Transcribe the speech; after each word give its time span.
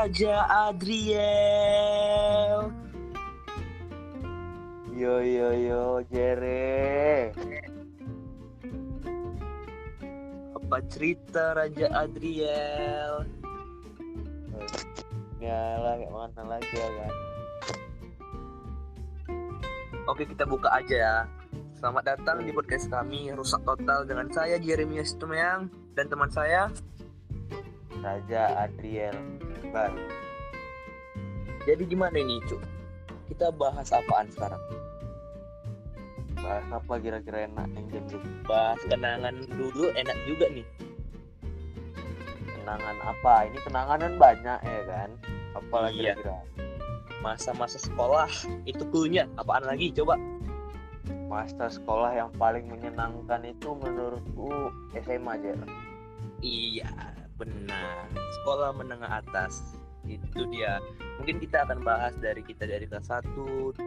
Raja 0.00 0.48
Adriel. 0.72 2.72
Yo 4.96 5.20
yo 5.20 5.48
yo 5.52 6.00
Jere. 6.08 7.28
Apa 10.56 10.80
cerita 10.88 11.52
Raja 11.52 11.92
Adriel? 11.92 13.28
Nyala 15.36 16.00
kayak 16.00 16.12
mana 16.16 16.42
lagi 16.48 16.74
ya 16.80 16.88
kan? 16.96 17.14
Oke 20.08 20.24
kita 20.24 20.48
buka 20.48 20.80
aja 20.80 20.96
ya. 20.96 21.16
Selamat 21.76 22.16
datang 22.16 22.40
di 22.40 22.56
podcast 22.56 22.88
kami 22.88 23.36
Rusak 23.36 23.60
Total 23.68 24.08
dengan 24.08 24.32
saya 24.32 24.56
Jeremy 24.56 25.04
Tumeyang 25.04 25.68
dan 25.92 26.08
teman 26.08 26.32
saya 26.32 26.72
Raja 28.00 28.64
Adriel 28.64 29.39
Jadi 31.68 31.82
gimana 31.86 32.16
ini 32.18 32.42
Cuk? 32.50 32.58
Kita 33.30 33.54
bahas 33.54 33.94
apaan 33.94 34.26
sekarang? 34.32 34.58
Bahas 36.40 36.66
apa 36.72 36.94
kira-kira 36.98 37.46
enak 37.46 37.68
yang 37.76 37.86
jam 38.10 38.22
Bahas 38.48 38.80
kenangan 38.88 39.44
dulu 39.46 39.92
enak 39.94 40.16
juga 40.26 40.50
nih. 40.50 40.66
Kenangan 42.58 42.96
apa? 43.04 43.34
Ini 43.46 43.58
kenangan 43.62 43.98
kan 44.02 44.14
banyak 44.18 44.58
ya 44.64 44.82
kan? 44.88 45.10
Apalagi 45.54 46.00
Iya. 46.00 46.14
kira-kira? 46.18 46.42
Masa-masa 47.20 47.76
sekolah 47.76 48.32
itu 48.64 48.82
cluenya 48.88 49.28
apaan 49.36 49.68
lagi 49.68 49.92
coba? 49.92 50.16
Masa 51.30 51.70
sekolah 51.70 52.10
yang 52.16 52.30
paling 52.34 52.66
menyenangkan 52.66 53.44
itu 53.46 53.70
menurutku 53.76 54.72
SMA 54.96 55.38
aja. 55.38 55.54
Iya, 56.40 56.90
benar. 57.40 58.04
Sekolah 58.40 58.76
menengah 58.76 59.24
atas. 59.24 59.64
Itu 60.04 60.44
dia. 60.52 60.84
Mungkin 61.20 61.40
kita 61.40 61.64
akan 61.64 61.80
bahas 61.80 62.12
dari 62.20 62.44
kita 62.44 62.68
dari 62.68 62.84
kelas 62.84 63.08
1, 63.08 63.32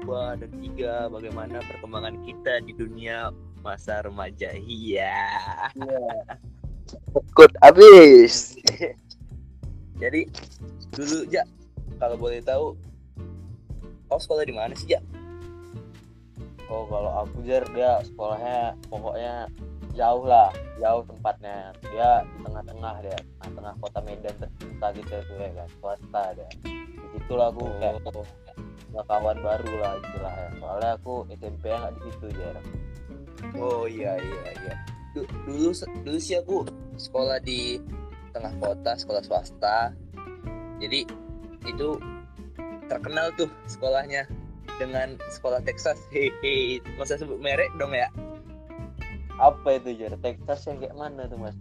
2, 0.06 0.42
dan 0.42 0.50
3 0.50 1.14
bagaimana 1.14 1.62
perkembangan 1.70 2.18
kita 2.26 2.66
di 2.66 2.73
dunia 2.73 3.30
masa 3.62 4.02
remaja. 4.02 4.50
Iya. 4.58 5.30
Ikut 7.14 7.52
abis. 7.62 8.58
Jadi 10.02 10.28
dulu 10.94 11.26
ja 11.30 11.42
kalau 11.98 12.20
boleh 12.20 12.44
tahu 12.44 12.78
kau 14.12 14.20
sekolah 14.20 14.45
di 14.45 14.54
mana 14.54 14.76
sih 14.78 14.94
ja? 14.94 15.02
Oh 16.70 16.86
kalau 16.90 17.26
aku 17.26 17.45
jar 17.45 17.66
dia 17.73 18.02
sekolahnya 18.06 18.78
pokoknya 18.90 19.48
jauh 19.94 20.25
lah, 20.25 20.49
jauh 20.81 21.02
tempatnya. 21.05 21.72
Dia 21.86 22.25
di 22.25 22.38
tengah-tengah 22.41 22.94
dia, 23.05 23.17
tengah 23.41 23.73
kota 23.77 23.99
Medan 24.02 24.36
tercinta 24.41 24.88
gitu 24.94 25.11
ya 25.38 25.49
kan, 25.53 25.69
swasta 25.80 26.23
dia. 26.33 26.49
Di 26.66 27.08
situ 27.13 27.33
lah 27.38 27.49
aku 27.53 27.63
kayak 27.77 28.02
Oh, 28.94 29.02
kawan 29.09 29.41
baru 29.41 29.73
lah 29.81 29.97
istilahnya. 29.97 30.49
Soalnya 30.61 30.91
aku 31.02 31.25
SMP 31.33 31.66
nggak 31.66 31.94
di 31.97 32.02
situ 32.14 32.27
jar. 32.38 32.55
oh 33.58 33.89
iya 33.89 34.14
iya 34.21 34.49
iya. 34.53 34.75
Du- 35.17 35.25
Dulu 35.49 35.73
dulu 36.05 36.17
sih 36.21 36.38
aku 36.38 36.61
sekolah 37.02 37.41
di 37.41 37.81
tengah 38.38 38.53
kota, 38.61 38.94
sekolah 38.94 39.25
swasta. 39.25 39.97
Jadi 40.77 41.09
itu 41.66 41.97
terkenal 42.86 43.33
tuh 43.33 43.49
sekolahnya 43.66 44.30
dengan 44.77 45.17
sekolah 45.33 45.66
Texas. 45.66 45.97
Hehe, 46.14 46.77
masa 46.93 47.17
sebut 47.17 47.42
merek 47.42 47.73
dong 47.82 47.98
ya? 47.98 48.05
Apa 49.42 49.82
itu 49.82 49.98
jar? 49.98 50.14
Texas 50.21 50.66
yang 50.66 50.77
kayak 50.77 50.95
mana 50.95 51.26
tuh 51.26 51.38
mas? 51.38 51.58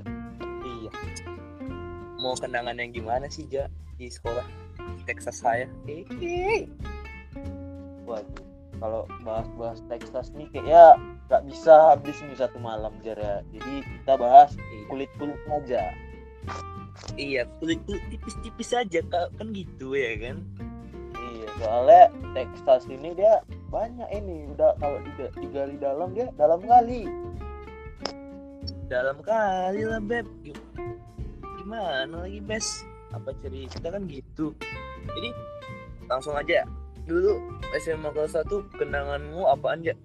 Iya. 0.63 0.91
Mau 2.21 2.37
kenangan 2.37 2.79
yang 2.79 2.93
gimana 2.93 3.27
sih 3.27 3.49
Ja 3.49 3.67
di 3.97 4.07
sekolah 4.07 4.45
Texas 5.09 5.43
saya? 5.43 5.67
Hehe. 5.89 6.69
Waduh, 8.05 8.45
kalau 8.79 9.03
bahas-bahas 9.23 9.81
Texas 9.89 10.31
nih 10.35 10.47
kayaknya 10.53 10.99
nggak 11.27 11.43
bisa 11.49 11.73
habis 11.91 12.19
nih 12.21 12.37
satu 12.37 12.59
malam 12.61 12.93
jar 13.01 13.17
ya. 13.17 13.41
Jadi 13.51 13.83
kita 13.83 14.15
bahas 14.15 14.53
Iya. 14.55 14.85
kulit-kulit 14.87 15.41
aja. 15.49 15.83
Iya, 17.17 17.43
kulit 17.59 17.81
kulit 17.89 18.05
tipis-tipis 18.13 18.71
aja 18.77 19.01
Kak. 19.09 19.33
kan 19.41 19.49
gitu 19.57 19.97
ya 19.97 20.13
kan? 20.21 20.45
Iya, 21.17 21.47
soalnya 21.59 22.03
Texas 22.37 22.85
ini 22.87 23.17
dia 23.17 23.41
banyak 23.73 24.09
ini 24.13 24.45
udah 24.53 24.77
kalau 24.77 25.01
digali 25.41 25.81
dalam 25.81 26.13
dia 26.13 26.29
dalam 26.37 26.61
kali. 26.61 27.09
Dalam 28.93 29.25
kali 29.25 29.89
lah 29.89 30.05
beb. 30.05 30.29
Gim- 30.45 30.69
Gimana 31.57 32.29
lagi 32.29 32.45
bes? 32.45 32.85
Apa 33.17 33.33
cerita 33.41 33.89
kan 33.89 34.05
gitu. 34.05 34.53
Jadi 35.09 35.33
langsung 36.13 36.37
aja. 36.37 36.69
Dulu 37.09 37.41
SMA 37.81 38.13
kelas 38.13 38.37
1 38.37 38.69
kenanganmu 38.77 39.49
apaan 39.49 39.81
ya? 39.81 39.97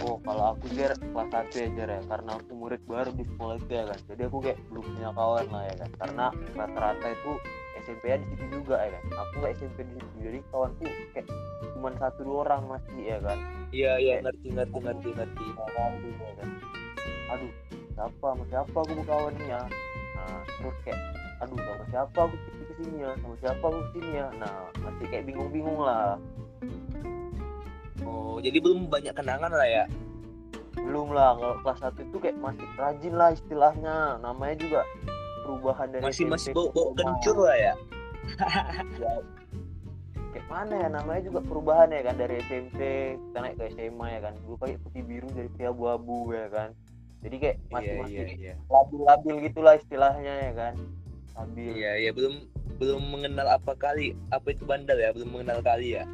Oh, 0.00 0.16
kalau 0.24 0.56
aku 0.56 0.72
jar 0.72 0.96
kelas 0.96 1.28
satu 1.28 1.54
ya 1.60 1.68
jar 1.76 1.88
ya, 1.92 2.00
karena 2.08 2.34
aku 2.40 2.50
murid 2.56 2.82
baru 2.88 3.12
di 3.14 3.24
sekolah 3.28 3.56
itu 3.60 3.72
ya 3.76 3.84
kan. 3.86 4.00
Jadi 4.10 4.22
aku 4.26 4.38
kayak 4.40 4.58
belum 4.72 4.84
punya 4.90 5.10
kawan 5.12 5.46
lah 5.52 5.62
ya 5.68 5.74
kan. 5.84 5.90
Karena 6.00 6.24
rata-rata 6.56 7.06
itu 7.12 7.32
SMP 7.84 8.02
nya 8.10 8.16
di 8.18 8.26
situ 8.32 8.44
juga 8.48 8.76
ya 8.80 8.90
kan. 8.96 9.04
Aku 9.22 9.32
nggak 9.44 9.52
SMP 9.60 9.78
di 9.86 9.92
situ, 10.00 10.16
jadi 10.24 10.38
kawanku 10.50 10.84
kayak 11.14 11.26
cuma 11.76 11.88
satu 12.00 12.20
dua 12.26 12.38
orang 12.48 12.62
masih 12.74 13.02
ya 13.06 13.18
kan. 13.22 13.38
Iya 13.70 13.92
iya 14.00 14.14
ngerti 14.24 14.48
ngerti 14.50 14.78
ngerti 14.82 15.08
ngerti. 15.14 15.44
Aduh, 15.62 16.14
ya 16.16 16.32
kan. 16.42 16.48
Aduh, 17.32 17.52
siapa 17.94 18.24
sama 18.24 18.44
siapa 18.50 18.76
aku 18.76 18.92
mau 19.00 19.28
ya. 19.48 19.62
Nah, 20.18 20.40
terus 20.44 20.76
kayak 20.84 21.00
aduh 21.40 21.58
sama 21.58 21.84
siapa 21.88 22.18
aku 22.28 22.36
ke 22.36 22.72
sini 22.80 22.96
ya, 23.00 23.10
sama 23.22 23.36
siapa 23.40 23.64
aku 23.64 23.78
ke 23.78 23.88
sini 23.96 24.10
ya. 24.18 24.28
Nah, 24.36 24.56
masih 24.82 25.06
kayak 25.08 25.24
bingung-bingung 25.28 25.80
lah. 25.80 26.20
Oh, 28.04 28.36
jadi 28.42 28.60
belum 28.60 28.92
banyak 28.92 29.14
kenangan 29.16 29.52
lah 29.54 29.68
ya. 29.68 29.84
belum 30.84 31.16
lah 31.16 31.38
kalau 31.38 31.56
kelas 31.64 31.80
1 31.96 32.06
itu 32.12 32.16
kayak 32.20 32.36
masih 32.42 32.68
rajin 32.76 33.14
lah 33.16 33.30
istilahnya 33.32 34.20
namanya 34.20 34.56
juga 34.60 34.80
perubahan 35.46 35.88
dari 35.88 36.02
Masih 36.04 36.24
SMP 36.28 36.32
masih 36.34 36.50
bau 36.52 36.68
bau 36.74 36.90
kencur 36.92 37.36
lah 37.40 37.56
ya. 37.56 37.74
Ya, 39.00 39.12
kayak 40.34 40.46
mana 40.50 40.74
ya 40.76 40.88
namanya 40.92 41.20
juga 41.24 41.40
perubahan 41.44 41.88
ya 41.88 42.00
kan 42.04 42.16
dari 42.20 42.34
SMP 42.44 42.80
kita 43.16 43.38
naik 43.38 43.56
ke 43.56 43.64
SMA 43.72 44.06
ya 44.12 44.20
kan 44.28 44.34
dulu 44.44 44.54
kayak 44.60 44.78
putih 44.84 45.02
biru 45.06 45.28
jadi 45.32 45.48
putih 45.56 45.66
abu-abu 45.72 46.18
ya 46.34 46.46
kan 46.52 46.68
jadi 47.24 47.36
kayak 47.40 47.56
masih 47.72 47.88
Iya 47.88 48.00
masih 48.04 48.14
iya 48.14 48.26
iya. 48.36 48.54
labil-labil 48.68 49.36
gitulah 49.48 49.74
istilahnya 49.80 50.34
ya 50.44 50.52
kan 50.52 50.74
labil 51.34 51.70
Iya 51.72 51.92
iya 51.98 52.10
belum 52.12 52.34
belum 52.76 53.02
mengenal 53.08 53.48
apa 53.48 53.72
kali 53.74 54.12
apa 54.28 54.52
itu 54.52 54.62
bandel 54.68 54.98
ya 55.00 55.10
belum 55.14 55.30
mengenal 55.30 55.62
kali 55.64 55.96
ya. 55.98 56.04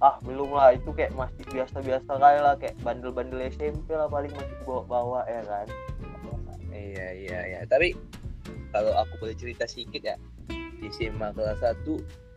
ah 0.00 0.16
belum 0.24 0.56
lah 0.56 0.72
itu 0.72 0.96
kayak 0.96 1.12
masih 1.12 1.44
biasa-biasa 1.52 2.08
kali 2.16 2.38
lah 2.40 2.56
kayak 2.56 2.72
bandel-bandel 2.80 3.36
SMP 3.52 3.92
lah 3.92 4.08
paling 4.08 4.32
masih 4.32 4.56
bawa-bawa 4.64 5.28
ya 5.28 5.44
kan 5.44 5.68
Iya 6.70 7.06
iya 7.18 7.38
iya. 7.50 7.60
Tapi 7.66 7.98
kalau 8.70 8.94
aku 8.94 9.26
boleh 9.26 9.36
cerita 9.36 9.66
sedikit 9.66 10.00
ya 10.06 10.16
di 10.48 10.88
SMA 10.88 11.34
kelas 11.34 11.60
1 11.60 11.84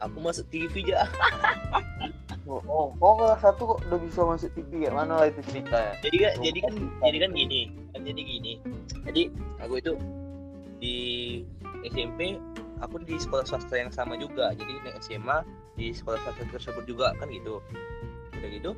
aku 0.03 0.17
masuk 0.19 0.45
TV 0.51 0.83
aja. 0.89 1.05
oh, 2.47 2.61
oh, 2.67 2.87
oh 2.99 3.13
kelas 3.19 3.39
satu 3.41 3.75
kok 3.75 3.79
udah 3.87 3.99
bisa 4.03 4.19
masuk 4.23 4.49
TV 4.55 4.87
kayak 4.87 4.95
mana 4.95 5.13
lah 5.19 5.27
itu 5.31 5.41
ceritanya 5.47 5.93
jadi 6.03 6.17
kan 6.19 6.33
jadi 6.43 6.59
kan 6.59 6.73
jadi 7.03 7.17
kan 7.23 7.31
gini 7.31 7.61
kan 7.93 8.01
jadi 8.01 8.21
gini. 8.25 8.53
Jadi 9.05 9.21
aku 9.61 9.73
itu 9.79 9.93
di 10.81 10.97
SMP 11.87 12.41
aku 12.81 12.99
di 13.05 13.15
sekolah 13.15 13.45
swasta 13.45 13.77
yang 13.77 13.93
sama 13.93 14.17
juga. 14.17 14.51
Jadi 14.57 14.81
naik 14.83 14.99
SMA 15.05 15.45
di 15.77 15.93
sekolah 15.93 16.19
swasta 16.25 16.43
tersebut 16.49 16.83
juga 16.89 17.13
kan 17.21 17.29
gitu. 17.29 17.61
Udah 18.33 18.49
gitu 18.51 18.71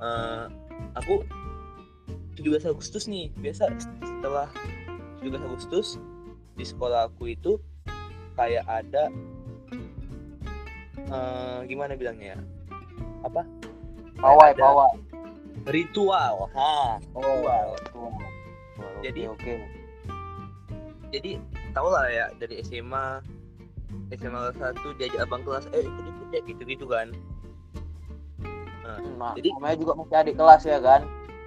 eh, 0.00 0.44
aku 0.96 1.26
17 2.38 2.70
Agustus 2.70 3.04
nih 3.10 3.28
biasa 3.36 3.68
setelah 3.76 4.48
17 5.20 5.36
Agustus 5.42 6.00
di 6.56 6.64
sekolah 6.64 7.12
aku 7.12 7.36
itu 7.36 7.60
kayak 8.38 8.64
ada 8.64 9.12
eh, 10.96 11.60
gimana 11.68 11.92
bilangnya 11.92 12.36
ya 12.36 12.55
apa? 13.26 13.42
Pawai 14.16 14.48
ada 14.54 14.62
pawai 14.62 14.92
ritual. 15.66 16.48
Ha 16.54 16.96
oh 17.12 17.20
Ritual. 17.20 17.68
Oke, 18.76 19.00
Jadi- 19.02 19.26
oke. 19.28 19.54
jadi 21.06 21.30
tau 21.72 21.88
lah 21.88 22.06
ya 22.10 22.26
dari 22.36 22.60
SMA 22.60 23.22
SMA 24.12 24.40
kelas 24.52 24.56
satu 24.58 24.90
diajak 24.94 25.24
abang 25.24 25.42
kelas 25.42 25.64
eh 25.70 25.82
ikut 25.82 26.04
ikut 26.04 26.26
deh 26.30 26.42
gitu 26.44 26.62
gitu 26.66 26.86
kan. 26.86 27.08
Nah, 29.16 29.32
Jadi- 29.34 29.52
namanya 29.56 29.76
juga 29.80 29.92
masih 29.96 30.16
adik 30.16 30.34
kelas 30.36 30.62
ya 30.62 30.78
kan? 30.78 31.02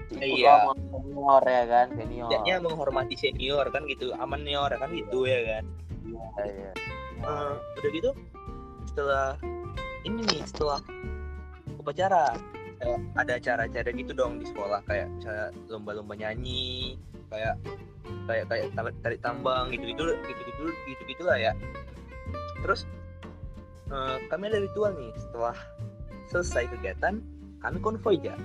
Ikut 0.09 0.25
Iya. 0.25 0.53
senior 0.73 1.43
ya 1.45 1.63
kan? 1.69 1.87
Senior. 1.93 2.29
Tidaknya 2.33 2.55
menghormati 2.59 3.15
senior 3.15 3.65
kan 3.69 3.85
gitu 3.85 4.09
aman 4.17 4.41
senior 4.41 4.71
kan 4.73 4.89
gitu 4.89 5.19
ya 5.23 5.39
kan? 5.45 5.63
Iya, 6.03 6.43
iya. 6.49 6.71
Eh, 7.19 7.53
udah 7.77 7.89
gitu 7.93 8.09
setelah 8.87 9.37
ini 10.01 10.19
nih 10.25 10.41
setelah 10.47 10.81
upacara. 11.89 12.37
Ada 13.17 13.41
acara-acara 13.41 13.89
gitu 13.91 14.13
dong 14.13 14.37
di 14.37 14.45
sekolah 14.45 14.85
kayak 14.85 15.09
misalnya 15.17 15.49
lomba-lomba 15.67 16.13
nyanyi 16.15 16.95
kayak 17.27 17.57
kayak 18.29 18.45
kayak 18.47 18.93
tarik, 19.01 19.19
tambang 19.25 19.73
gitu 19.73 19.89
gitu 19.89 20.03
gitu 20.05 20.41
gitu 20.45 20.63
gitu 20.85 21.03
gitu 21.09 21.23
lah 21.25 21.37
ya. 21.41 21.51
Terus 22.61 22.85
eh, 23.89 24.17
kami 24.29 24.53
ada 24.53 24.61
ritual 24.61 24.93
nih 24.95 25.11
setelah 25.17 25.57
selesai 26.29 26.69
kegiatan 26.77 27.19
kami 27.59 27.77
konvoy 27.81 28.21
ya 28.21 28.37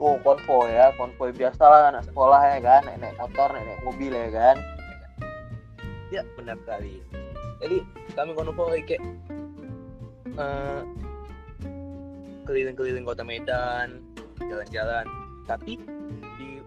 Oh 0.00 0.16
konvoy 0.24 0.72
ya, 0.72 0.96
konvoy 0.96 1.28
biasa 1.28 1.60
lah 1.60 1.92
anak 1.92 2.08
sekolah 2.08 2.40
ya 2.56 2.58
kan, 2.64 2.88
naik 2.88 3.20
motor, 3.20 3.52
naik 3.52 3.84
mobil 3.84 4.08
ya 4.08 4.32
kan. 4.32 4.56
ya 6.08 6.24
benar 6.40 6.56
sekali. 6.64 7.04
Jadi 7.60 7.84
kami 8.16 8.32
konvoy 8.32 8.80
kayak 8.88 9.04
eh, 10.40 10.80
keliling-keliling 12.50 13.06
kota 13.06 13.22
Medan 13.22 14.02
jalan-jalan 14.42 15.06
tapi 15.46 15.78
di 16.34 16.58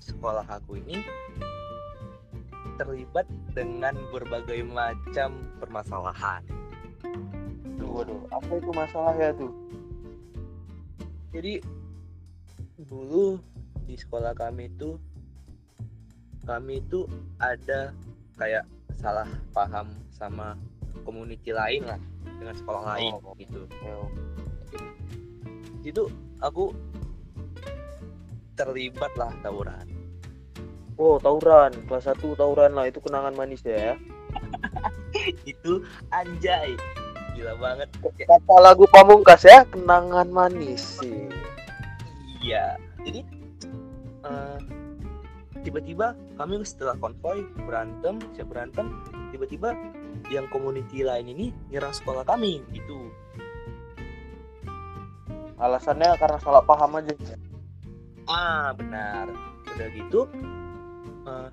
sekolah 0.00 0.48
aku 0.48 0.80
ini 0.80 1.04
terlibat 2.80 3.28
dengan 3.52 3.92
berbagai 4.08 4.64
macam 4.64 5.36
permasalahan 5.60 6.40
Tuh, 7.76 7.88
waduh, 8.00 8.20
apa 8.32 8.52
itu 8.56 8.70
masalahnya 8.72 9.28
tuh? 9.36 9.52
jadi 11.36 11.60
dulu 12.88 13.36
di 13.84 14.00
sekolah 14.00 14.32
kami 14.32 14.72
itu 14.72 14.96
kami 16.48 16.80
itu 16.80 17.04
ada 17.36 17.92
kayak 18.40 18.64
salah 18.96 19.28
paham 19.52 19.92
sama 20.08 20.56
community 21.04 21.52
lain 21.52 21.84
lah 21.84 22.00
dengan 22.40 22.56
sekolah 22.56 22.82
lain 22.96 23.12
Oh. 23.20 23.36
gitu 23.36 23.68
Ya, 23.84 23.96
itu 25.84 26.06
aku 26.40 26.74
terlibat 28.54 29.12
lah 29.16 29.32
tawuran. 29.40 29.86
Oh 31.00 31.16
tawuran, 31.16 31.72
kelas 31.88 32.12
1 32.12 32.20
tawuran 32.36 32.76
lah, 32.76 32.84
itu 32.84 33.00
kenangan 33.00 33.32
manis 33.32 33.64
ya. 33.64 33.96
itu 35.50 35.80
anjay. 36.12 36.76
Gila 37.32 37.56
banget. 37.56 37.88
Kata 38.04 38.56
lagu 38.60 38.84
pamungkas 38.92 39.48
ya, 39.48 39.64
kenangan 39.72 40.28
manis 40.28 41.00
sih. 41.00 41.32
iya. 42.44 42.76
Jadi 43.00 43.24
eh, 44.28 44.58
tiba-tiba 45.64 46.12
kami 46.36 46.60
setelah 46.64 46.96
konvoy 47.00 47.44
berantem 47.64 48.16
siap 48.36 48.48
berantem 48.48 48.92
tiba-tiba 49.32 49.76
yang 50.32 50.48
community 50.48 51.04
lain 51.04 51.28
ini 51.28 51.46
nyerang 51.68 51.92
sekolah 51.92 52.24
kami 52.24 52.64
gitu 52.72 53.12
Alasannya 55.60 56.16
karena 56.16 56.38
salah 56.40 56.64
paham 56.64 56.96
aja. 56.96 57.14
ah 58.24 58.70
benar 58.70 59.26
udah 59.66 59.88
gitu 59.90 60.20
eh, 61.26 61.50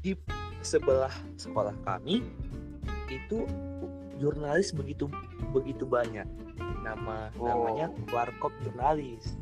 di 0.00 0.16
sebelah 0.60 1.12
sekolah 1.36 1.76
kami 1.84 2.24
itu 3.06 3.44
jurnalis 4.16 4.72
begitu 4.72 5.04
begitu 5.52 5.84
banyak 5.84 6.24
nama 6.80 7.28
Oh. 7.36 7.44
namanya 7.44 7.92
warkop 8.08 8.52
jurnalis 8.60 9.36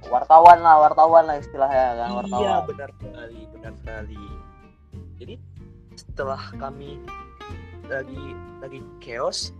Wartawan 0.00 0.64
lah, 0.64 0.80
wartawan 0.80 1.28
lah 1.28 1.36
istilahnya 1.36 1.92
kan, 1.98 2.08
wartawan. 2.16 2.40
Iya 2.40 2.54
benar 2.64 2.90
sekali, 2.96 3.40
benar 3.52 3.72
sekali. 3.76 4.24
Jadi 5.20 5.34
setelah 5.92 6.40
kami 6.56 6.96
lagi 7.84 8.24
lagi 8.64 8.80
chaos, 8.96 9.52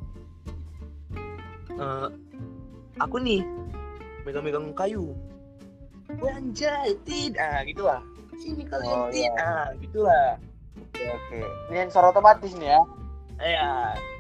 eh, 1.70 2.08
aku 3.00 3.16
nih 3.18 3.40
megang-megang 4.22 4.70
kayu. 4.76 5.16
Anjay, 6.20 6.94
tidak, 7.06 7.64
gitulah. 7.70 8.02
Sini 8.40 8.64
kalian 8.66 8.90
Oh, 8.90 9.06
iya. 9.12 9.30
tidak, 9.30 9.66
gitulah. 9.80 10.28
Oke, 10.76 11.04
oke. 11.06 11.38
Ini 11.70 11.86
sensor 11.86 12.10
otomatis 12.10 12.52
nih 12.58 12.74
ya. 12.76 12.80
Eh, 13.40 13.52
ya, 13.56 13.70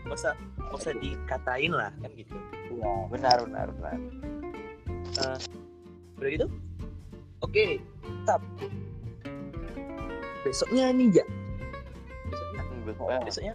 masa 0.08 0.32
masa 0.70 0.94
dikatain 0.96 1.72
lah 1.74 1.90
kan 2.00 2.10
gitu. 2.14 2.32
Iya, 2.72 2.92
benar, 3.10 3.36
benar, 3.44 3.66
benar. 3.74 3.96
Udah 6.16 6.30
gitu? 6.30 6.46
Oke, 7.42 7.82
tap. 8.24 8.40
Besoknya 10.46 10.94
nih, 10.94 11.20
Ja. 11.20 11.24
Besoknya 12.30 12.62
besoknya. 12.86 13.18
besoknya 13.26 13.54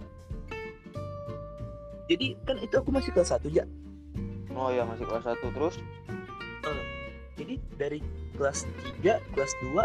jadi 2.06 2.38
kan 2.45 2.62
itu 2.62 2.75
aku 2.77 2.94
masih 2.94 3.10
kelas 3.10 3.33
1 3.33 3.50
ya 3.50 3.66
Oh 4.56 4.72
iya, 4.72 4.88
masih 4.88 5.04
kelas 5.06 5.28
1 5.28 5.52
terus. 5.52 5.75
jadi 7.36 7.60
dari 7.75 8.00
kelas 8.40 8.63
3 9.04 9.19
kelas 9.36 9.54
2 9.75 9.84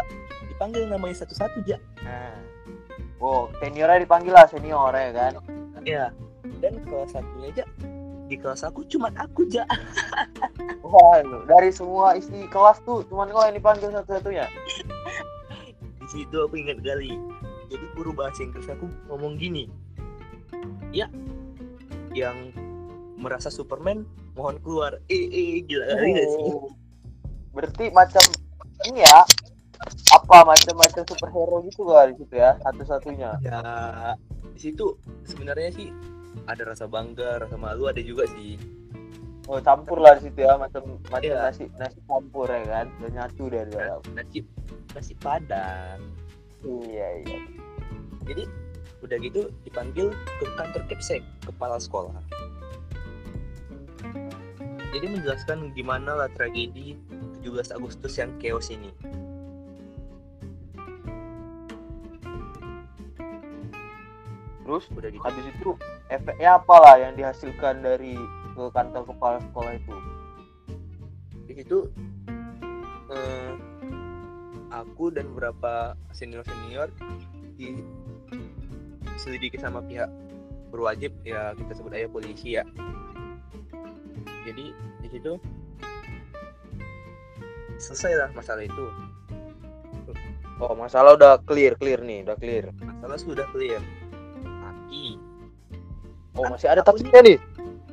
dipanggil 0.49 0.87
namanya 0.87 1.19
satu-satu 1.19 1.61
ya 1.67 1.77
nah 1.99 2.31
Oh, 3.21 3.51
seniornya 3.61 4.01
dipanggil 4.01 4.33
lah 4.33 4.49
senior 4.49 4.89
ya 4.95 5.11
kan. 5.13 5.33
ya 5.83 6.09
dan 6.57 6.79
kelas 6.87 7.11
satunya 7.11 7.53
aja 7.53 7.65
di 8.25 8.39
kelas 8.39 8.63
aku 8.63 8.81
cuma 8.87 9.11
aku 9.13 9.45
ja 9.45 9.67
Wah, 10.87 11.19
dari 11.45 11.69
semua 11.69 12.15
isi 12.15 12.47
kelas 12.47 12.79
tuh 12.81 13.03
cuman 13.05 13.29
kau 13.29 13.43
yang 13.43 13.53
dipanggil 13.53 13.91
satu-satunya. 13.91 14.47
di 16.01 16.07
situ 16.09 16.37
aku 16.39 16.55
ingat 16.55 16.79
kali 16.81 17.19
jadi 17.67 17.85
guru 17.93 18.15
bahasa 18.15 18.41
Inggris 18.41 18.65
aku 18.67 18.87
ngomong 19.05 19.35
gini 19.37 19.67
ya 20.89 21.05
yang 22.15 22.55
merasa 23.15 23.51
Superman 23.51 24.07
mohon 24.33 24.55
keluar 24.59 24.95
eh 25.07 25.25
eh 25.27 25.61
gila 25.61 25.85
kali 25.89 26.09
gak 26.13 26.29
sih 26.29 26.43
Oh. 26.47 26.69
Berarti 27.51 27.91
macam 27.91 28.23
ini 28.87 29.03
ya 29.03 29.27
apa 30.13 30.37
macam-macam 30.45 31.03
superhero 31.03 31.57
gitu 31.65 31.83
kan 31.89 32.07
di 32.07 32.15
situ 32.15 32.35
ya 32.37 32.55
satu-satunya. 32.61 33.31
ya 33.41 33.59
di 34.53 34.59
situ 34.61 34.95
sebenarnya 35.25 35.73
sih 35.73 35.89
ada 36.45 36.63
rasa 36.63 36.85
bangga 36.85 37.41
rasa 37.41 37.57
malu 37.57 37.89
ada 37.89 37.99
juga 37.99 38.23
sih 38.29 38.55
Oh 39.49 39.57
campur 39.59 39.97
lah 39.99 40.15
di 40.15 40.29
situ 40.29 40.45
ya 40.45 40.53
macam 40.55 41.01
macam 41.09 41.27
Iya. 41.27 41.43
nasi 41.43 41.65
nasi 41.75 41.99
campur 42.05 42.45
ya 42.45 42.61
kan 42.63 42.87
dan 43.01 43.09
nyatu 43.11 43.49
dari 43.49 43.67
dalam. 43.67 43.99
nasi 44.13 44.45
nasi 44.93 45.11
padang 45.17 45.99
Iya 46.61 47.25
iya. 47.25 47.39
jadi 48.23 48.43
udah 49.01 49.17
gitu 49.17 49.49
dipanggil 49.65 50.13
ke 50.39 50.45
kantor 50.55 50.85
Kepsek 50.87 51.19
kepala 51.41 51.81
sekolah 51.81 52.13
jadi 54.91 55.07
menjelaskan 55.07 55.71
gimana 55.71 56.19
lah 56.19 56.29
tragedi 56.35 56.99
17 57.39 57.71
Agustus 57.71 58.19
yang 58.19 58.35
chaos 58.43 58.67
ini. 58.67 58.91
Terus 64.67 64.87
udah 64.91 65.09
gitu. 65.11 65.23
habis 65.23 65.45
itu 65.51 65.71
efeknya 66.11 66.59
apa 66.59 66.75
lah 66.79 66.95
yang 66.99 67.15
dihasilkan 67.15 67.83
dari 67.83 68.15
ke 68.51 68.63
kantor 68.75 69.03
kepala 69.07 69.39
sekolah 69.39 69.71
itu? 69.79 69.95
di 71.51 71.59
situ 71.59 71.83
eh, 73.11 73.51
aku 74.71 75.11
dan 75.11 75.27
beberapa 75.35 75.99
senior 76.15 76.47
senior 76.47 76.87
diselidiki 77.59 79.59
sama 79.59 79.83
pihak 79.83 80.07
berwajib. 80.71 81.11
Ya 81.27 81.51
kita 81.59 81.75
sebut 81.75 81.91
aja 81.91 82.07
polisi 82.07 82.55
ya 82.55 82.63
jadi 84.51 84.65
di 84.99 85.07
situ 85.09 85.33
selesai 87.79 88.11
lah 88.13 88.29
masalah 88.35 88.61
itu 88.61 88.85
Oh 90.61 90.77
masalah 90.77 91.17
udah 91.17 91.41
clear 91.41 91.73
clear 91.73 91.97
nih 91.97 92.21
udah 92.21 92.37
clear. 92.37 92.69
masalah 92.77 93.17
sudah 93.17 93.49
clear 93.49 93.81
tapi 94.45 95.17
Oh 96.37 96.45
masih 96.45 96.69
ada 96.69 96.85
tapinya 96.85 97.17
nih. 97.19 97.37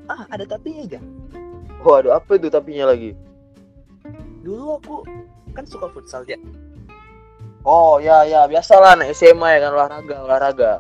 ah 0.05 0.29
ada 0.29 0.45
tapinya 0.45 0.85
aja 0.85 1.01
Oh 1.81 1.97
aduh 1.97 2.13
apa 2.13 2.37
itu 2.37 2.53
tapinya 2.53 2.93
lagi? 2.93 3.17
dulu 4.45 4.77
aku 4.77 4.97
kan 5.53 5.65
suka 5.65 5.89
futsal 5.89 6.25
ya 6.25 6.37
Oh 7.65 7.97
ya 7.99 8.23
ya 8.23 8.45
biasalah 8.45 8.97
anak 8.97 9.13
SMA 9.13 9.49
ya 9.57 9.65
kan 9.65 9.73
olahraga 9.73 10.17
olahraga. 10.21 10.73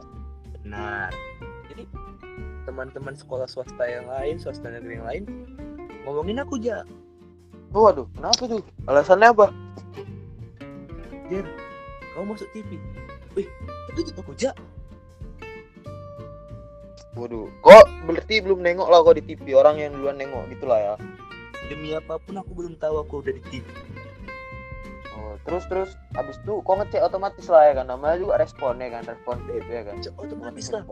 benar 0.61 1.09
jadi 1.67 1.89
teman-teman 2.65 3.17
sekolah 3.17 3.49
swasta 3.49 3.85
yang 3.85 4.05
lain 4.07 4.37
swasta 4.37 4.69
negeri 4.69 5.01
yang 5.01 5.09
lain 5.09 5.23
ngomongin 6.07 6.43
aku 6.43 6.59
aja 6.61 6.85
Oh 7.77 7.85
aduh 7.85 8.09
kenapa 8.17 8.49
tuh? 8.49 8.65
Alasannya 8.89 9.29
apa? 9.29 9.53
Jer 11.29 11.45
kamu 12.19 12.35
masuk 12.35 12.51
TV 12.51 12.83
wih 13.39 13.47
itu 13.95 14.11
juga 14.11 14.27
aku 14.27 14.35
aja 14.35 14.51
Waduh, 17.15 17.51
kok 17.67 17.87
berarti 18.07 18.43
belum 18.43 18.63
nengok 18.63 18.91
lah 18.91 19.03
kok 19.03 19.19
di 19.19 19.23
TV 19.27 19.55
orang 19.55 19.79
yang 19.79 19.95
duluan 19.95 20.19
nengok 20.19 20.51
gitulah 20.55 20.79
ya. 20.79 20.95
demi 21.67 21.95
apa 21.95 22.19
pun 22.19 22.39
aku 22.39 22.55
belum 22.55 22.79
tahu 22.79 23.03
aku 23.03 23.23
udah 23.23 23.35
di 23.39 23.43
TV 23.51 23.67
Oh, 25.19 25.35
terus 25.45 25.67
terus. 25.67 25.91
Habis 26.15 26.39
itu 26.41 26.63
kok 26.63 26.77
ngecek 26.79 27.05
otomatis 27.05 27.51
lah 27.51 27.69
ya 27.69 27.73
kan? 27.83 27.91
Namanya 27.91 28.23
juga 28.23 28.39
respon 28.39 28.81
ya 28.81 28.89
kan? 28.89 29.03
Respon 29.03 29.37
TV 29.51 29.67
ya 29.67 29.83
kan. 29.85 29.97
Cek 29.99 30.15
otomatis 30.15 30.71
lah. 30.71 30.87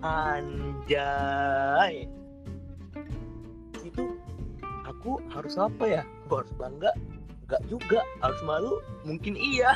Anjay. 0.00 2.06
itu 2.06 2.21
aku 5.02 5.18
harus 5.34 5.58
apa 5.58 5.84
ya? 5.98 6.02
Aku 6.30 6.46
harus 6.46 6.52
bangga? 6.54 6.94
Enggak 7.50 7.62
juga. 7.66 8.00
Harus 8.22 8.38
malu? 8.46 8.78
Mungkin 9.02 9.34
iya. 9.34 9.74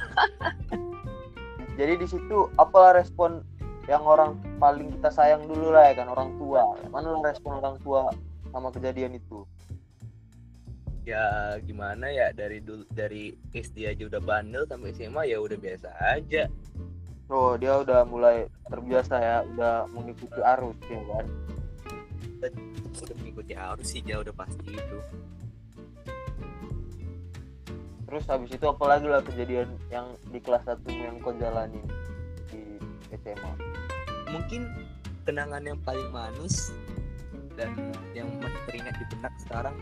Jadi 1.79 1.99
di 1.99 2.07
situ 2.07 2.47
apalah 2.55 2.95
respon 2.95 3.43
yang 3.91 4.07
orang 4.07 4.39
paling 4.63 4.95
kita 4.95 5.11
sayang 5.11 5.51
dulu 5.51 5.75
lah 5.75 5.91
ya 5.91 5.99
kan 5.99 6.07
orang 6.15 6.31
tua. 6.39 6.79
Mana 6.95 7.19
lah 7.19 7.35
respon 7.35 7.59
orang 7.59 7.75
tua 7.83 8.15
sama 8.55 8.71
kejadian 8.71 9.19
itu? 9.19 9.43
Ya 11.03 11.59
gimana 11.67 12.07
ya? 12.07 12.31
Dari 12.31 12.63
dulu 12.63 12.87
dari 12.95 13.35
SD 13.51 13.91
aja 13.91 14.07
udah 14.07 14.23
bandel 14.23 14.63
sampai 14.71 14.95
SMA 14.95 15.35
ya 15.35 15.43
udah 15.43 15.59
biasa 15.59 15.91
aja. 16.07 16.47
Oh 17.27 17.59
dia 17.59 17.83
udah 17.83 18.07
mulai 18.07 18.47
terbiasa 18.71 19.19
ya? 19.19 19.37
Udah 19.43 19.91
mengikuti 19.91 20.39
arus 20.39 20.79
ya 20.87 21.03
kan 21.11 21.27
udah 22.41 23.17
mengikuti 23.21 23.53
arus 23.57 23.89
sih 23.89 24.01
dia 24.05 24.21
udah 24.21 24.35
pasti 24.37 24.73
itu 24.73 24.99
terus 28.07 28.25
habis 28.31 28.51
itu 28.55 28.67
apalagi 28.69 29.07
lah 29.11 29.21
kejadian 29.25 29.69
yang 29.91 30.15
di 30.31 30.39
kelas 30.39 30.63
satu 30.63 30.89
yang 30.89 31.19
kau 31.21 31.35
jalani 31.35 31.83
di 32.53 32.79
SMA 33.19 33.53
mungkin 34.31 34.63
kenangan 35.27 35.63
yang 35.67 35.79
paling 35.83 36.07
manis 36.15 36.71
dan 37.59 37.73
yang 38.15 38.31
masih 38.39 38.61
teringat 38.71 38.95
di 38.95 39.05
benak 39.17 39.35
sekarang 39.43 39.77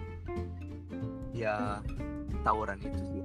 ya 1.36 1.82
tawuran 2.46 2.80
itu 2.80 3.00
sih 3.12 3.24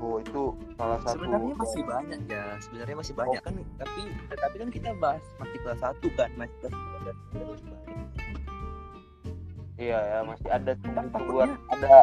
oh 0.00 0.16
itu 0.18 0.42
salah 0.80 0.98
satu 1.04 1.20
sebenarnya 1.20 1.54
masih 1.54 1.82
banyak 1.84 2.20
ya. 2.26 2.44
Sebenarnya 2.64 2.96
masih 2.96 3.14
banyak. 3.14 3.42
kan 3.44 3.54
tapi 3.76 4.00
tapi 4.32 4.56
kan 4.56 4.68
kita 4.72 4.88
bahas 4.96 5.24
masih 5.36 5.58
kelas 5.60 5.80
satu 5.80 6.08
kan? 6.16 6.30
Masih 6.40 6.56
kelas 6.64 6.74
dua 6.74 6.98
dan 7.04 7.16
banyak. 7.30 7.66
iya 9.80 9.98
ya 10.00 10.18
masih 10.24 10.48
ada 10.52 10.72
Kan 10.92 11.06
takutnya 11.12 11.56
ada 11.72 11.94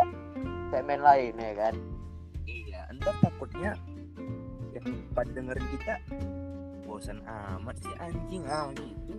segmen 0.69 1.01
lain 1.01 1.33
ya 1.37 1.53
kan? 1.57 1.75
Iya 2.45 2.79
entar 2.93 3.15
takutnya 3.21 3.71
yang 4.77 4.87
pada 5.17 5.29
dengerin 5.33 5.67
kita 5.73 5.93
bosan 6.87 7.19
amat 7.25 7.75
sih 7.83 7.93
anjing. 7.99 8.43
Ah 8.47 8.69
gitu. 8.73 9.13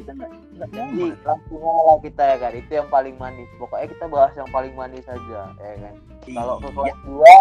Kita 0.00 0.10
nggak 0.16 0.32
nggak 0.56 0.68
nyaman. 0.72 1.12
Langsung 1.26 1.60
lah 1.60 1.98
kita 2.00 2.22
ya 2.24 2.36
kan? 2.40 2.52
Itu 2.56 2.72
yang 2.72 2.88
paling 2.88 3.14
manis. 3.20 3.50
Pokoknya 3.60 3.86
kita 3.92 4.04
bahas 4.08 4.32
yang 4.32 4.48
paling 4.48 4.72
manis 4.72 5.04
saja 5.04 5.52
ya 5.60 5.74
kan? 5.76 5.94
Kalau 6.24 6.56
ke 6.56 6.68
Iya, 6.70 6.74
kelas 6.74 6.96
dua 7.04 7.34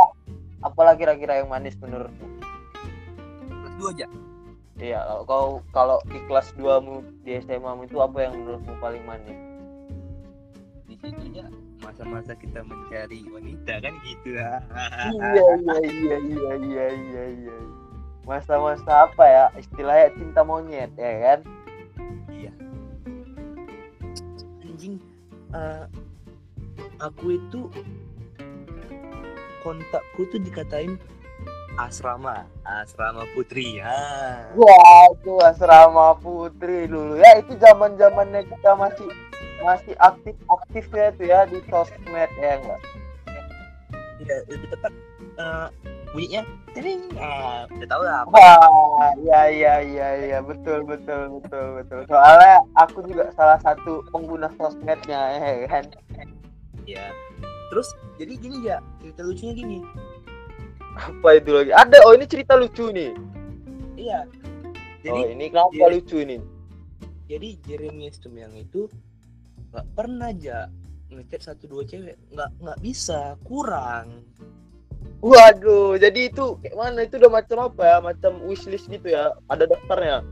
apalah 0.64 0.96
kira-kira 0.96 1.40
yang 1.40 1.50
manis 1.52 1.76
menurutmu? 1.80 2.28
Kelas 3.48 3.74
dua 3.80 3.92
aja. 3.96 4.08
Iya 4.80 5.04
kalau 5.04 5.24
kau 5.28 5.48
kalau 5.76 5.98
di 6.08 6.20
kelas 6.32 6.56
2 6.56 6.80
mu 6.80 7.04
di 7.28 7.36
SMA 7.44 7.68
mu 7.76 7.84
itu 7.84 8.00
apa 8.00 8.16
yang 8.24 8.34
menurutmu 8.40 8.74
paling 8.80 9.04
manis? 9.04 9.36
Di 10.88 10.96
ya 11.36 11.48
masa-masa 11.84 12.32
kita 12.36 12.64
mencari 12.64 13.28
wanita 13.28 13.84
kan 13.84 13.94
gitu 14.08 14.40
lah. 14.40 14.64
Iya 15.12 15.48
iya 15.60 15.78
iya 15.84 16.18
iya 16.24 16.54
iya 16.56 16.86
iya 16.96 17.24
iya. 17.44 17.58
Masa-masa 18.24 19.12
apa 19.12 19.24
ya? 19.28 19.46
Istilahnya 19.60 20.16
cinta 20.16 20.42
monyet 20.48 20.92
ya 20.96 21.12
kan? 21.28 21.40
Iya. 22.32 22.52
Anjing 24.64 24.96
eh, 25.52 25.84
aku 27.04 27.36
itu 27.36 27.68
kontakku 29.62 30.28
tuh 30.30 30.40
dikatain 30.42 30.96
asrama 31.80 32.44
asrama 32.68 33.24
putri. 33.32 33.80
Ya 33.80 33.96
wah 34.56 35.04
itu 35.16 35.34
asrama 35.44 36.20
putri 36.20 36.92
dulu. 36.92 37.16
Ya 37.16 37.40
itu 37.40 37.56
zaman 37.56 37.96
zamannya 37.96 38.44
kita 38.48 38.76
masih 38.76 39.08
masih 39.64 39.96
aktif 40.00 40.36
aktifnya 40.48 41.12
itu 41.16 41.24
ya 41.28 41.40
di 41.48 41.60
sosmed 41.72 42.32
ya 42.40 42.60
enggak? 42.60 42.82
Ya 44.24 44.36
lebih 44.52 44.68
tepat 44.76 44.92
eh, 45.40 45.68
bunyinya 46.12 46.42
tering 46.76 47.08
ah 47.16 47.64
udah 47.72 47.88
tau 47.88 48.02
lah 48.04 48.18
apa. 48.28 48.36
Wah 48.36 49.12
iya 49.24 49.42
iya 49.48 49.74
iya 49.80 50.08
iya. 50.28 50.38
Betul 50.44 50.84
betul 50.84 51.40
betul 51.40 51.80
betul. 51.80 52.00
Soalnya 52.12 52.60
aku 52.76 53.08
juga 53.08 53.32
salah 53.40 53.60
satu 53.64 54.04
pengguna 54.12 54.52
sosmednya 54.60 55.22
ya 55.40 55.68
kan? 55.72 55.86
Ya 56.84 57.08
terus 57.70 57.88
jadi 58.18 58.34
gini 58.36 58.58
ya 58.66 58.78
cerita 59.00 59.22
lucunya 59.24 59.54
gini 59.54 59.78
apa 61.00 61.30
itu 61.38 61.50
lagi 61.56 61.72
ada 61.72 61.98
oh 62.04 62.14
ini 62.18 62.26
cerita 62.28 62.54
lucu 62.60 62.92
nih 62.92 63.14
iya 63.96 64.26
oh 64.26 65.06
jadi 65.06 65.22
ini 65.38 65.46
kenapa 65.54 65.72
jadi- 65.72 65.94
lucu 65.96 66.18
nih 66.26 66.42
jadi 67.30 67.50
Jeremy 67.62 68.10
yang 68.36 68.54
itu 68.58 68.90
nggak 69.70 69.86
pernah 69.94 70.34
aja 70.34 70.66
ngechat 71.10 71.42
satu 71.46 71.70
dua 71.70 71.86
cewek 71.86 72.18
nggak 72.34 72.50
nggak 72.62 72.80
bisa 72.82 73.38
kurang 73.46 74.26
Waduh, 75.20 76.00
jadi 76.00 76.32
itu 76.32 76.56
kayak 76.64 76.80
mana? 76.80 77.04
Itu 77.04 77.20
udah 77.20 77.44
macam 77.44 77.68
apa 77.68 77.84
ya? 77.84 77.98
Macam 78.00 78.40
wishlist 78.48 78.88
gitu 78.88 79.12
ya? 79.12 79.36
Ada 79.52 79.68
daftarnya? 79.68 80.24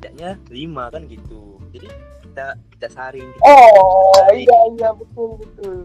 tidaknya 0.00 0.40
lima 0.48 0.88
kan 0.88 1.04
gitu 1.04 1.60
jadi 1.76 1.92
kita 2.30 2.46
kita 2.70 2.88
saring 2.88 3.26
kita 3.26 3.42
Oh, 3.42 4.14
saring. 4.16 4.46
iya 4.46 4.58
iya 4.72 4.90
betul 4.94 5.30
betul. 5.36 5.76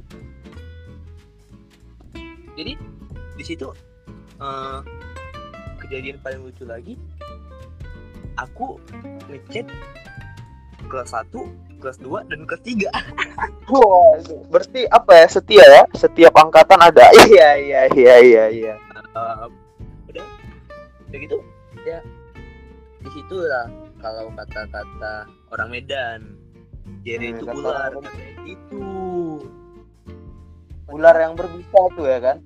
jadi 2.53 2.73
di 3.35 3.43
situ 3.43 3.67
eh, 4.37 4.79
kejadian 5.81 6.21
paling 6.21 6.45
lucu 6.45 6.63
lagi 6.63 6.93
aku 8.37 8.77
ngechat 9.27 9.65
kelas 10.85 11.11
1, 11.11 11.33
kelas 11.81 11.97
2 11.97 12.29
dan 12.29 12.39
kelas 12.45 12.61
3 12.61 12.93
Waduh, 13.73 14.45
berarti 14.53 14.85
apa 14.85 15.17
ya? 15.17 15.25
Setia 15.25 15.65
ya? 15.65 15.83
Setiap 15.97 16.37
angkatan 16.37 16.77
ada. 16.77 17.09
Iya 17.25 17.57
iya 17.57 17.81
iya 17.89 18.15
iya 18.21 18.43
iya. 18.53 18.73
Eh, 18.93 19.45
udah 20.05 20.25
udah 21.09 21.17
gitu 21.17 21.37
ya 21.81 21.99
di 23.01 23.09
situ 23.09 23.37
lah 23.41 23.65
kalau 23.97 24.29
kata-kata 24.37 25.25
orang 25.55 25.69
Medan. 25.71 26.21
Jerry 27.01 27.33
Hmm, 27.33 27.37
itu 27.41 27.45
ular 27.49 27.91
katanya 27.97 28.33
gitu. 28.45 28.89
Ular 30.91 31.15
yang 31.17 31.33
berbisa 31.33 31.79
tuh 31.95 32.05
ya 32.05 32.19
kan? 32.21 32.39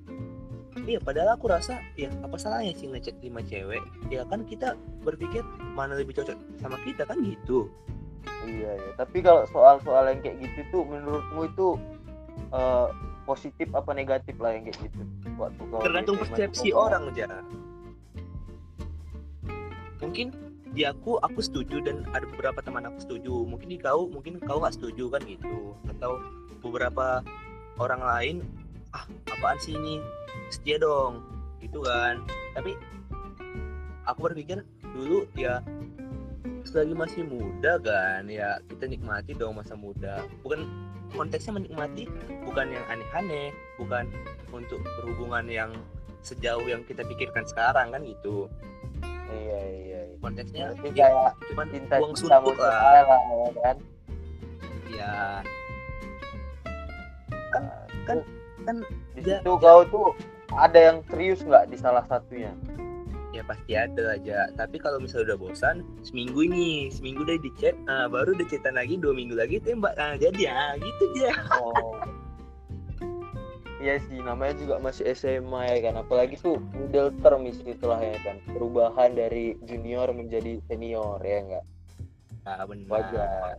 iya 0.88 0.96
padahal 0.96 1.36
aku 1.36 1.52
rasa 1.52 1.76
ya 1.92 2.08
apa 2.24 2.40
salahnya 2.40 2.72
sih 2.72 2.88
ngechat 2.88 3.20
lima 3.20 3.44
cewek? 3.44 3.84
Ya 4.08 4.24
kan 4.26 4.48
kita 4.48 4.74
berpikir 5.04 5.44
mana 5.76 5.98
lebih 5.98 6.16
cocok 6.16 6.38
sama 6.56 6.80
kita 6.86 7.04
kan 7.04 7.20
gitu. 7.20 7.68
Iya 8.48 8.80
iya. 8.80 8.90
Tapi 8.96 9.20
kalau 9.20 9.44
soal-soal 9.52 10.08
yang 10.08 10.24
kayak 10.24 10.40
gitu 10.40 10.60
tuh 10.72 10.82
menurutmu 10.88 11.40
itu 11.52 11.68
eh, 12.50 12.88
positif 13.28 13.68
apa 13.76 13.92
negatif 13.92 14.34
lah 14.40 14.56
yang 14.56 14.66
kayak 14.66 14.78
gitu? 14.88 15.00
Waktu 15.36 15.62
tergantung 15.84 16.16
persepsi 16.16 16.72
itu 16.72 16.76
orang 16.76 17.12
aja. 17.12 17.28
Mungkin 20.00 20.32
di 20.70 20.86
aku 20.86 21.18
aku 21.18 21.42
setuju 21.42 21.82
dan 21.82 22.06
ada 22.14 22.26
beberapa 22.26 22.62
teman 22.62 22.86
aku 22.86 22.98
setuju. 23.02 23.42
Mungkin 23.46 23.68
di 23.70 23.78
kau 23.78 24.06
mungkin 24.06 24.38
kau 24.42 24.62
nggak 24.62 24.74
setuju 24.78 25.10
kan 25.10 25.22
gitu. 25.26 25.74
Atau 25.90 26.22
beberapa 26.62 27.22
orang 27.80 28.02
lain 28.02 28.36
ah 28.94 29.06
apaan 29.30 29.58
sih 29.58 29.74
ini? 29.74 29.98
Setia 30.50 30.78
dong. 30.78 31.22
Gitu 31.58 31.82
kan. 31.82 32.22
Tapi 32.54 32.78
aku 34.06 34.30
berpikir 34.30 34.62
dulu 34.94 35.26
ya 35.38 35.62
selagi 36.66 36.92
masih 36.92 37.22
muda 37.26 37.80
kan 37.80 38.28
ya 38.30 38.60
kita 38.70 38.86
nikmati 38.86 39.34
dong 39.34 39.58
masa 39.58 39.74
muda. 39.74 40.22
Bukan 40.46 40.66
konteksnya 41.14 41.58
menikmati 41.58 42.06
bukan 42.46 42.70
yang 42.70 42.84
aneh-aneh 42.86 43.50
bukan 43.78 44.06
untuk 44.54 44.78
berhubungan 44.98 45.46
yang 45.50 45.70
sejauh 46.22 46.62
yang 46.68 46.84
kita 46.84 47.02
pikirkan 47.02 47.48
sekarang 47.48 47.90
kan 47.90 48.02
gitu 48.04 48.46
Iya 49.30 49.60
iya. 49.64 50.00
iya. 50.02 50.18
konteksnya 50.18 50.64
Berarti 50.70 50.88
ya 50.90 51.06
kayak 51.08 51.32
cuman 51.46 51.66
cinta 51.68 51.94
buang 51.96 52.12
cinta 52.12 52.36
suntuk 52.36 52.56
lah 52.58 53.02
lah 53.02 53.20
ya 53.22 53.48
kan? 53.56 53.76
ya 54.90 55.12
kan 57.50 57.62
kan 58.04 58.18
kan 58.62 58.76
Di 59.12 59.20
Ja- 59.22 59.38
situ 59.38 59.52
ja- 59.52 59.60
kau 59.60 59.80
tuh 59.86 60.06
ada 60.52 60.78
yang 60.82 60.98
serius 61.06 61.40
nggak 61.40 61.66
di 61.66 61.76
salah 61.76 62.02
satunya? 62.04 62.50
ya 63.30 63.46
pasti 63.46 63.72
ada 63.72 64.12
aja 64.12 64.50
tapi 64.52 64.74
kalau 64.76 64.98
misalnya 64.98 65.32
udah 65.32 65.38
bosan 65.40 65.76
seminggu 66.02 66.42
ini 66.42 66.90
seminggu 66.90 67.22
udah 67.22 67.38
di 67.38 67.46
chat 67.54 67.78
nah, 67.80 68.10
baru 68.10 68.34
udah 68.34 68.42
chatan 68.44 68.74
lagi 68.74 68.98
dua 68.98 69.14
minggu 69.14 69.38
lagi 69.38 69.62
tembak 69.62 69.94
nah 69.94 70.18
jadi 70.18 70.50
ya 70.50 70.60
gitu 70.76 71.04
aja 71.14 71.30
Oh. 71.54 71.94
Iya 73.80 73.96
sih, 74.04 74.20
namanya 74.20 74.60
juga 74.60 74.76
masih 74.76 75.08
SMA 75.16 75.62
ya 75.72 75.78
kan. 75.88 76.04
Apalagi 76.04 76.36
tuh 76.36 76.60
middle 76.76 77.16
term 77.24 77.48
istilahnya 77.48 78.12
ya 78.12 78.20
kan. 78.20 78.36
Perubahan 78.52 79.16
dari 79.16 79.56
junior 79.64 80.12
menjadi 80.12 80.60
senior 80.68 81.18
ya 81.24 81.38
enggak? 81.40 81.66
nah 82.40 82.64
benar 82.64 82.88
Wajar. 82.88 83.56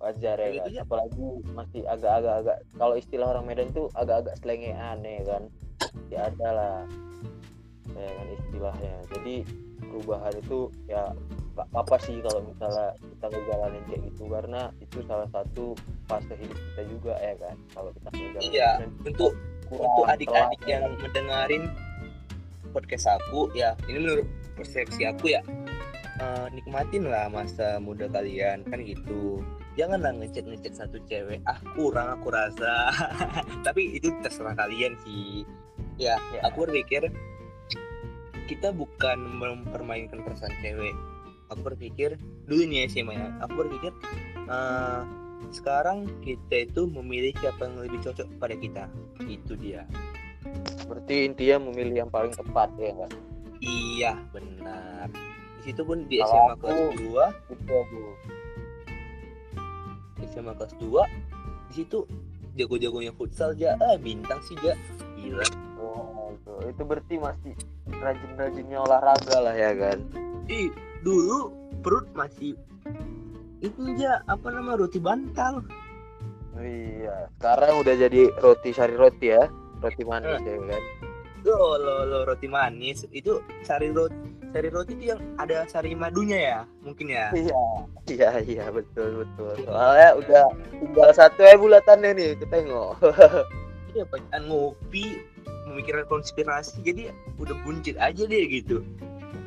Wajar 0.00 0.36
ya 0.36 0.44
Kayak 0.44 0.56
kan. 0.60 0.66
gitu 0.68 0.76
ya. 0.76 0.82
Apalagi 0.84 1.26
masih 1.56 1.82
agak-agak 1.88 2.34
agak 2.44 2.56
kalau 2.76 2.94
istilah 3.00 3.26
orang 3.32 3.44
Medan 3.48 3.68
tuh 3.72 3.88
agak-agak 3.96 4.36
selengean 4.44 4.98
ya 5.04 5.22
kan. 5.24 5.42
Ya 6.12 6.20
ada 6.28 6.48
lah. 6.52 6.78
Ya 7.96 8.08
kan 8.12 8.26
istilahnya. 8.40 8.94
Jadi 9.08 9.34
perubahan 9.88 10.34
itu 10.36 10.68
ya 10.84 11.16
gak 11.56 11.68
apa 11.72 11.96
sih 11.98 12.20
kalau 12.20 12.44
misalnya 12.44 12.86
kita 13.00 13.26
ngejalanin 13.26 13.82
kayak 13.88 14.00
gitu 14.06 14.22
karena 14.28 14.60
itu 14.78 14.98
salah 15.02 15.28
satu 15.30 15.72
fase 16.04 16.34
hidup 16.36 16.52
kita 16.54 16.82
juga 16.86 17.12
ya 17.16 17.34
kan? 17.36 17.56
Kalau 17.72 17.90
kita 17.90 18.08
ngejalanin 18.12 18.44
Iya, 18.46 18.70
untuk 19.02 19.32
kurang 19.66 19.88
untuk 19.88 20.04
adik-adik 20.06 20.60
yang 20.62 20.84
ya. 20.84 20.86
kan. 20.86 21.00
mendengarin 21.00 21.62
podcast 22.70 23.08
aku 23.10 23.48
ya 23.50 23.72
ini 23.86 23.98
menurut 23.98 24.28
persepsi 24.52 25.02
aku 25.02 25.32
ya 25.32 25.40
eh, 26.16 26.46
nikmatin 26.50 27.04
lah 27.04 27.26
masa 27.26 27.76
muda 27.76 28.04
kalian 28.06 28.60
kan 28.64 28.80
gitu. 28.80 29.40
Janganlah 29.74 30.12
ngecek 30.14 30.44
ngecek 30.46 30.72
satu 30.72 30.96
cewek 31.04 31.40
ah 31.44 31.56
kurang 31.72 32.08
aku 32.10 32.28
rasa. 32.28 32.92
Tapi 33.66 33.96
itu 33.96 34.08
terserah 34.20 34.52
kalian 34.52 34.96
sih. 35.02 35.44
Ya, 35.96 36.20
Ya. 36.30 36.44
aku 36.44 36.64
berpikir 36.64 37.08
kita 38.46 38.70
bukan 38.70 39.18
mempermainkan 39.34 40.20
perasaan 40.20 40.52
cewek 40.60 40.92
aku 41.46 41.60
berpikir 41.64 42.16
dulu 42.44 42.62
nih 42.62 42.86
SMA 42.86 43.12
ya. 43.12 43.28
Aku 43.42 43.54
berpikir 43.56 43.92
eh, 44.46 45.00
sekarang 45.50 46.06
kita 46.20 46.66
itu 46.66 46.86
memilih 46.86 47.30
siapa 47.36 47.64
yang 47.64 47.78
lebih 47.78 48.02
cocok 48.02 48.26
pada 48.36 48.54
kita. 48.54 48.84
Itu 49.22 49.54
dia. 49.54 49.86
Berarti 50.86 51.26
intinya 51.26 51.66
memilih 51.66 52.06
yang 52.06 52.10
paling 52.10 52.30
tepat 52.30 52.70
ya 52.78 52.94
enggak 52.94 53.12
iya 53.58 54.12
benar. 54.30 55.08
Di 55.58 55.72
situ 55.72 55.82
pun 55.82 56.04
di 56.04 56.20
Kalau 56.20 56.30
SMA 56.30 56.52
aku- 56.52 56.60
kelas 56.60 56.80
2 56.94 57.50
gitu 57.50 57.72
aku 57.74 58.00
SMA 60.24 60.52
kelas 60.54 60.74
2 60.78 61.02
di 61.66 61.74
situ 61.74 61.98
jago-jagonya 62.54 63.12
futsal 63.12 63.52
aja 63.52 63.74
ah 63.76 63.96
bintang 63.96 64.38
sih 64.42 64.54
ja. 64.60 64.76
Gila. 65.16 65.42
Oh 65.76 66.30
itu 66.32 66.52
itu 66.70 66.82
berarti 66.84 67.14
masih 67.18 67.54
rajin-rajinnya 67.90 68.78
olahraga 68.78 69.36
lah 69.40 69.54
ya 69.54 69.72
kan? 69.74 69.98
Ih 70.46 70.70
dulu 71.06 71.54
perut 71.86 72.10
masih 72.18 72.58
itu 73.62 73.82
ja 73.94 74.26
apa 74.26 74.50
nama 74.50 74.74
roti 74.74 74.98
bantal. 74.98 75.62
Iya 76.58 77.30
sekarang 77.38 77.86
udah 77.86 77.94
jadi 77.94 78.22
roti 78.42 78.74
sari 78.74 78.98
roti 78.98 79.30
ya 79.30 79.46
roti 79.78 80.02
manis 80.02 80.42
ya 80.42 80.58
kan? 80.58 80.82
Lo 81.46 81.78
lo 81.78 82.02
lo 82.02 82.18
roti 82.26 82.50
manis 82.50 83.06
itu 83.14 83.38
sari 83.62 83.94
roti 83.94 84.18
sari 84.50 84.68
roti 84.72 84.98
itu 84.98 85.14
yang 85.14 85.20
ada 85.38 85.62
sari 85.70 85.94
madunya 85.94 86.38
ya 86.42 86.58
mungkin 86.82 87.06
ya? 87.14 87.30
Iya 87.30 87.62
iya 88.10 88.30
iya 88.42 88.64
betul 88.74 89.22
betul. 89.22 89.54
Soalnya 89.62 90.10
udah 90.18 90.44
tinggal 90.74 91.10
satu 91.14 91.38
ya 91.38 91.54
bulatannya 91.54 92.10
nih 92.18 92.30
kita 92.42 92.50
tengok. 92.50 92.98
Iya 93.96 94.04
bacaan 94.12 94.52
ngopi 94.52 95.24
memikirkan 95.64 96.04
konspirasi 96.12 96.84
jadi 96.84 97.16
udah 97.40 97.56
buncit 97.64 97.96
aja 97.96 98.28
deh 98.28 98.44
gitu 98.44 98.84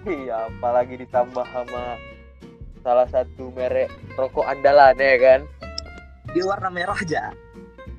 iya 0.07 0.47
apalagi 0.47 0.95
ditambah 1.01 1.45
sama 1.51 1.99
salah 2.79 3.07
satu 3.11 3.51
merek 3.51 3.91
rokok 4.15 4.47
andalan 4.47 4.95
ya 4.95 5.15
kan? 5.19 5.41
Dia 6.31 6.43
warna 6.45 6.69
merah 6.71 6.95
aja. 6.95 7.33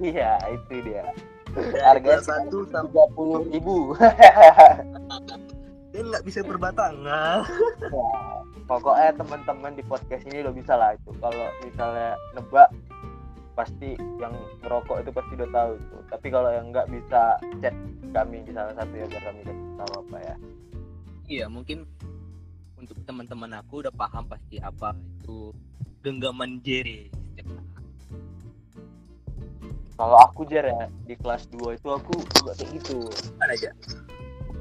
Iya 0.00 0.40
itu 0.48 0.80
dia. 0.80 1.12
Harga 1.52 1.82
Harga 1.82 2.14
satu 2.22 2.64
tiga 2.64 3.04
puluh 3.12 3.44
ribu. 3.50 3.92
Dia 5.90 6.06
nggak 6.06 6.22
bisa 6.22 6.40
berbatangan. 6.46 7.42
Pokoknya 8.70 9.10
teman-teman 9.18 9.74
di 9.74 9.82
podcast 9.82 10.22
ini 10.30 10.46
lo 10.46 10.54
bisa 10.54 10.78
lah 10.78 10.94
itu. 10.94 11.10
Kalau 11.18 11.50
misalnya 11.66 12.14
nebak 12.38 12.70
pasti 13.58 13.98
yang 14.22 14.30
ngerokok 14.62 15.02
itu 15.02 15.10
pasti 15.10 15.32
udah 15.34 15.50
tahu 15.50 15.70
itu. 15.74 15.96
Tapi 16.06 16.26
kalau 16.30 16.50
yang 16.54 16.70
nggak 16.70 16.86
bisa 16.94 17.34
chat 17.58 17.74
kami 18.14 18.46
di 18.46 18.54
salah 18.54 18.70
satu 18.78 18.94
ya 18.94 19.06
biar 19.10 19.22
kami 19.26 19.40
kasih 19.42 19.66
tahu 19.74 19.92
apa 20.06 20.16
ya 20.22 20.34
iya 21.30 21.46
mungkin 21.46 21.86
untuk 22.74 22.98
teman-teman 23.06 23.62
aku 23.62 23.86
udah 23.86 23.94
paham 23.94 24.26
pasti 24.26 24.58
apa 24.58 24.98
itu 25.22 25.54
genggaman 26.02 26.58
Jerry 26.66 27.06
kalau 30.00 30.16
aku 30.16 30.48
jar 30.48 30.64
ya 30.64 30.88
di 31.04 31.12
kelas 31.12 31.44
2 31.52 31.76
itu 31.76 31.88
aku 31.92 32.24
juga 32.40 32.56
kayak 32.56 32.72
gitu. 32.80 33.04
Mana 33.36 33.52
aja 33.52 33.68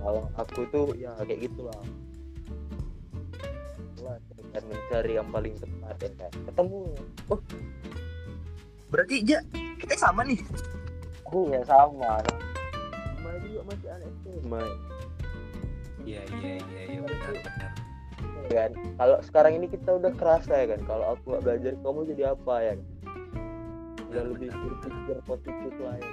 kalau 0.04 0.28
aku 0.36 0.68
tuh 0.68 0.92
ya 1.00 1.16
kayak 1.24 1.48
gitulah. 1.48 1.80
Lah 4.04 4.20
dan 4.52 4.64
mencari 4.68 5.16
yang 5.16 5.32
paling 5.32 5.56
tepat 5.56 5.96
ya 6.04 6.12
kan. 6.20 6.32
Ketemu. 6.44 6.82
Berarti 8.92 9.16
ja 9.24 9.40
kita 9.80 9.96
sama 9.96 10.28
nih? 10.28 10.44
Oh 11.32 11.48
ya 11.48 11.64
sama. 11.64 12.20
Sama 13.16 13.32
juga 13.40 13.64
masih 13.64 13.88
anak 13.96 14.12
SMA 14.28 14.64
iya 16.06 16.22
iya 16.40 16.56
iya 16.60 16.82
iya 16.96 17.00
benar 17.04 17.34
benar. 17.40 17.72
Kan 18.50 18.72
kalau 18.98 19.18
sekarang 19.22 19.54
ini 19.62 19.68
kita 19.70 19.90
udah 19.98 20.12
kerasa 20.18 20.54
ya 20.54 20.66
kan? 20.76 20.82
Kalau 20.88 21.06
aku 21.16 21.38
gak 21.38 21.44
belajar 21.46 21.74
kamu 21.80 22.00
jadi 22.16 22.24
apa 22.34 22.54
ya? 22.60 22.74
Kan? 22.76 22.80
udah 24.10 24.24
Benar, 24.26 24.32
lebih 24.34 24.50
berpikir 24.50 25.18
positif 25.28 25.74
lah 25.82 25.96
ya. 26.02 26.12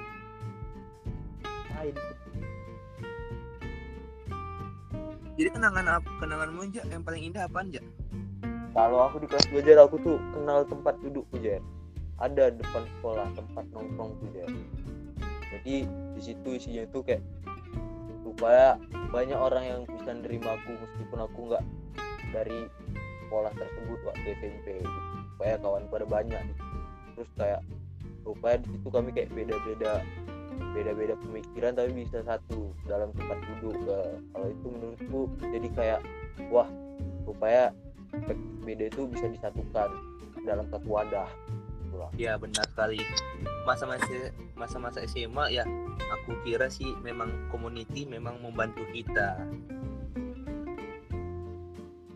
Main 1.77 1.96
jadi 5.37 5.53
kenangan 5.53 6.01
apa 6.01 6.11
kenanganmu 6.16 6.61
aja 6.72 6.83
yang 6.88 7.05
paling 7.05 7.22
indah 7.29 7.44
apaan 7.44 7.68
ja 7.68 7.85
kalau 8.72 9.09
aku 9.09 9.20
di 9.20 9.29
kelas 9.29 9.46
belajar 9.53 9.77
aku 9.85 9.96
tuh 10.01 10.16
kenal 10.33 10.64
tempat 10.64 10.96
dudukku 11.05 11.37
Jar 11.44 11.61
ada 12.16 12.49
depan 12.49 12.88
sekolah 12.99 13.29
tempat 13.37 13.64
nongkrong 13.72 14.16
tuh 14.16 14.29
Jar 14.33 14.49
jadi 15.53 15.77
di 15.87 16.20
situ 16.20 16.49
isinya 16.57 16.83
itu 16.88 16.99
kayak 17.05 17.20
supaya 18.37 18.77
banyak 19.09 19.38
orang 19.40 19.64
yang 19.64 19.81
bisa 19.88 20.12
nerima 20.12 20.61
aku 20.61 20.77
meskipun 20.77 21.18
aku 21.25 21.38
nggak 21.49 21.64
dari 22.37 22.68
sekolah 23.25 23.53
tersebut 23.57 23.99
waktu 24.05 24.29
SMP 24.37 24.66
supaya 25.33 25.57
kawan 25.57 25.88
pada 25.88 26.05
banyak 26.05 26.44
terus 27.16 27.31
kayak 27.40 27.64
supaya 28.20 28.61
di 28.61 28.68
situ 28.77 28.88
kami 28.92 29.09
kayak 29.16 29.33
beda-beda 29.33 30.05
beda-beda 30.77 31.14
pemikiran 31.25 31.72
tapi 31.72 31.90
bisa 32.05 32.20
satu 32.29 32.77
dalam 32.85 33.09
tempat 33.16 33.40
duduk 33.40 33.77
Eh, 33.87 34.12
kalau 34.35 34.49
itu 34.51 34.66
menurutku 34.66 35.20
jadi 35.40 35.68
kayak 35.72 36.01
wah 36.53 36.68
supaya 37.25 37.72
beda 38.66 38.85
itu 38.90 39.03
bisa 39.09 39.27
disatukan 39.31 39.90
dalam 40.42 40.66
satu 40.70 40.88
wadah 40.90 41.29
Itulah. 41.97 42.11
ya 42.21 42.33
benar 42.37 42.65
sekali. 42.69 43.01
Masa-masa 43.65 44.29
masa-masa 44.53 45.01
SMA 45.09 45.49
ya 45.49 45.65
aku 46.13 46.37
kira 46.45 46.69
sih 46.69 46.93
memang 47.01 47.33
community 47.49 48.05
memang 48.05 48.37
membantu 48.45 48.85
kita. 48.93 49.41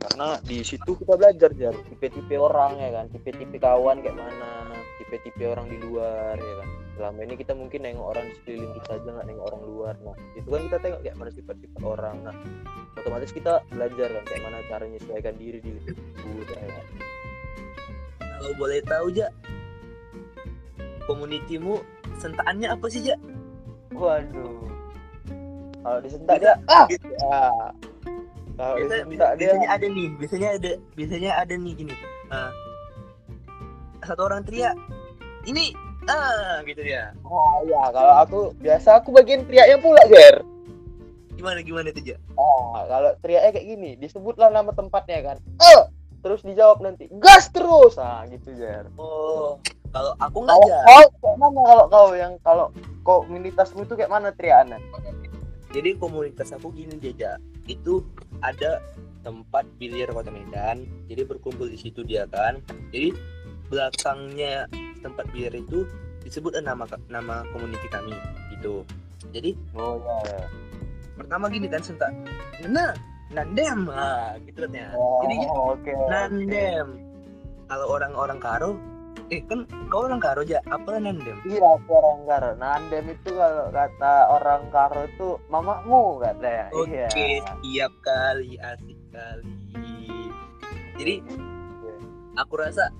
Karena 0.01 0.37
di 0.45 0.61
situ 0.61 0.97
kita 1.01 1.16
belajar 1.16 1.51
ya 1.57 1.73
tipe-tipe 1.73 2.37
orang 2.37 2.77
ya 2.77 2.90
kan. 3.01 3.07
Tipe-tipe 3.09 3.57
kawan 3.57 4.05
kayak 4.05 4.21
mana 4.21 4.77
tipe-tipe 5.01 5.49
orang 5.49 5.73
di 5.73 5.81
luar 5.81 6.37
ya 6.37 6.55
kan. 6.61 6.69
Selama 7.01 7.19
ini 7.25 7.35
kita 7.40 7.57
mungkin 7.57 7.81
nengok 7.81 8.07
orang 8.12 8.25
di 8.29 8.35
sekeliling 8.37 8.73
kita 8.77 8.90
aja 9.01 9.09
nggak 9.16 9.27
nengok 9.33 9.47
orang 9.49 9.62
luar. 9.64 9.95
Nah 10.05 10.16
itu 10.37 10.49
kan 10.53 10.61
kita 10.69 10.79
tengok 10.85 11.01
kayak 11.01 11.16
mana 11.16 11.31
sifat-sifat 11.33 11.81
orang. 11.81 12.16
Nah 12.21 12.37
otomatis 13.01 13.33
kita 13.33 13.64
belajar 13.73 14.09
kan 14.12 14.25
kayak 14.29 14.43
mana 14.45 14.59
cara 14.69 14.85
menyesuaikan 14.85 15.35
diri 15.40 15.59
di 15.64 15.73
lingkungan 15.73 16.61
ya 16.61 16.69
kan? 16.69 16.87
kalau 18.40 18.57
boleh 18.57 18.81
tahu 18.88 19.12
ja 19.12 19.29
komunitimu 21.11 21.83
sentaannya 22.16 22.70
apa 22.70 22.87
sih 22.87 23.03
ja 23.03 23.16
waduh 23.90 24.70
kalau 25.83 25.99
disentak 26.01 26.38
dia 26.38 26.55
ah 26.70 26.87
ya. 26.87 26.99
kalau 28.55 28.75
Biasa- 28.79 29.03
disentak 29.03 29.31
dia 29.35 29.51
biasanya 29.51 29.68
ada 29.68 29.87
nih 29.88 30.09
biasanya 30.14 30.49
ada 30.55 30.70
biasanya 30.94 31.31
ada 31.35 31.55
nih 31.57 31.73
gini 31.75 31.94
eh, 32.31 32.51
satu 34.01 34.23
orang 34.23 34.46
teriak 34.46 34.79
ini 35.44 35.75
ah 36.07 36.62
gitu 36.62 36.81
ya 36.81 37.11
oh 37.25 37.66
ya 37.66 37.90
kalau 37.90 38.14
aku 38.23 38.38
biasa 38.57 39.03
aku 39.03 39.11
bagian 39.11 39.42
teriaknya 39.44 39.83
pula 39.83 40.01
Ger 40.07 40.46
gimana 41.35 41.59
gimana 41.61 41.88
itu 41.90 42.14
ja 42.14 42.18
Oh, 42.37 42.73
kalau 42.88 43.12
teriaknya 43.20 43.51
kayak 43.53 43.66
gini, 43.68 43.90
disebutlah 43.99 44.49
nama 44.49 44.73
tempatnya 44.73 45.20
kan. 45.20 45.37
Eh, 45.61 45.83
terus 46.23 46.40
dijawab 46.40 46.81
nanti, 46.81 47.05
gas 47.20 47.53
terus. 47.53 48.01
Ah, 48.01 48.25
gitu 48.31 48.57
Jar. 48.57 48.88
oh 48.96 49.61
kalau 49.90 50.12
aku 50.18 50.38
nggak 50.42 50.57
Kalau 50.57 50.68
ja 50.70 50.79
kau 50.87 51.07
kayak 51.20 51.37
mana? 51.38 51.61
Kalau 51.66 51.85
kau 51.87 52.09
yang 52.14 52.33
kalau 52.40 52.66
komunitasmu 53.03 53.81
itu 53.83 53.94
kayak 53.94 54.11
mana 54.11 54.29
teriakannya? 54.31 54.79
jadi 55.70 55.94
komunitas 55.96 56.50
aku 56.50 56.74
gini 56.74 56.98
jaja. 56.98 57.38
Itu 57.64 58.03
ada 58.42 58.83
tempat 59.22 59.62
biliar 59.79 60.11
kota 60.11 60.26
Medan. 60.29 60.83
Jadi 61.07 61.22
berkumpul 61.22 61.70
di 61.70 61.79
situ 61.79 62.03
dia 62.03 62.26
kan. 62.26 62.59
Jadi 62.90 63.14
belakangnya 63.70 64.66
tempat 64.98 65.31
biliar 65.31 65.55
itu 65.55 65.87
disebut 66.26 66.59
nama 66.59 66.85
nama 67.07 67.46
komuniti 67.55 67.87
kami 67.87 68.11
gitu. 68.50 68.83
Jadi 69.31 69.55
Oh 69.79 70.03
ya. 70.26 70.42
pertama 71.14 71.46
gini 71.46 71.70
kan 71.70 71.83
sentak 71.87 72.11
nah 72.66 72.90
nandem. 73.31 73.87
Ah 73.94 74.35
gitu 74.42 74.66
kan 74.66 74.74
ya 74.74 74.90
Oh, 74.98 75.22
jadi 75.22 75.35
oke. 75.46 75.92
nandem. 76.11 76.87
Kalau 77.70 77.87
orang-orang 77.94 78.42
karo 78.42 78.74
eh 79.31 79.40
kan 79.47 79.62
kau 79.87 80.05
orang 80.05 80.19
karo 80.19 80.43
aja 80.43 80.59
apa 80.69 80.99
nandem 80.99 81.38
Iya, 81.47 81.62
aku 81.79 81.90
orang 81.95 82.21
Karo. 82.27 82.51
Nandem 82.59 83.05
itu 83.09 83.31
kalau 83.31 83.71
kata 83.71 84.14
orang 84.29 84.62
Karo 84.69 85.01
itu 85.07 85.29
mamamu 85.47 86.19
katanya. 86.19 86.66
oke 86.75 86.90
Iya. 86.90 87.07
siap 87.62 87.93
kali 88.03 88.59
asik 88.59 88.99
kali 89.11 89.55
jadi 90.99 91.14
aku 92.37 92.55
rasa 92.59 92.90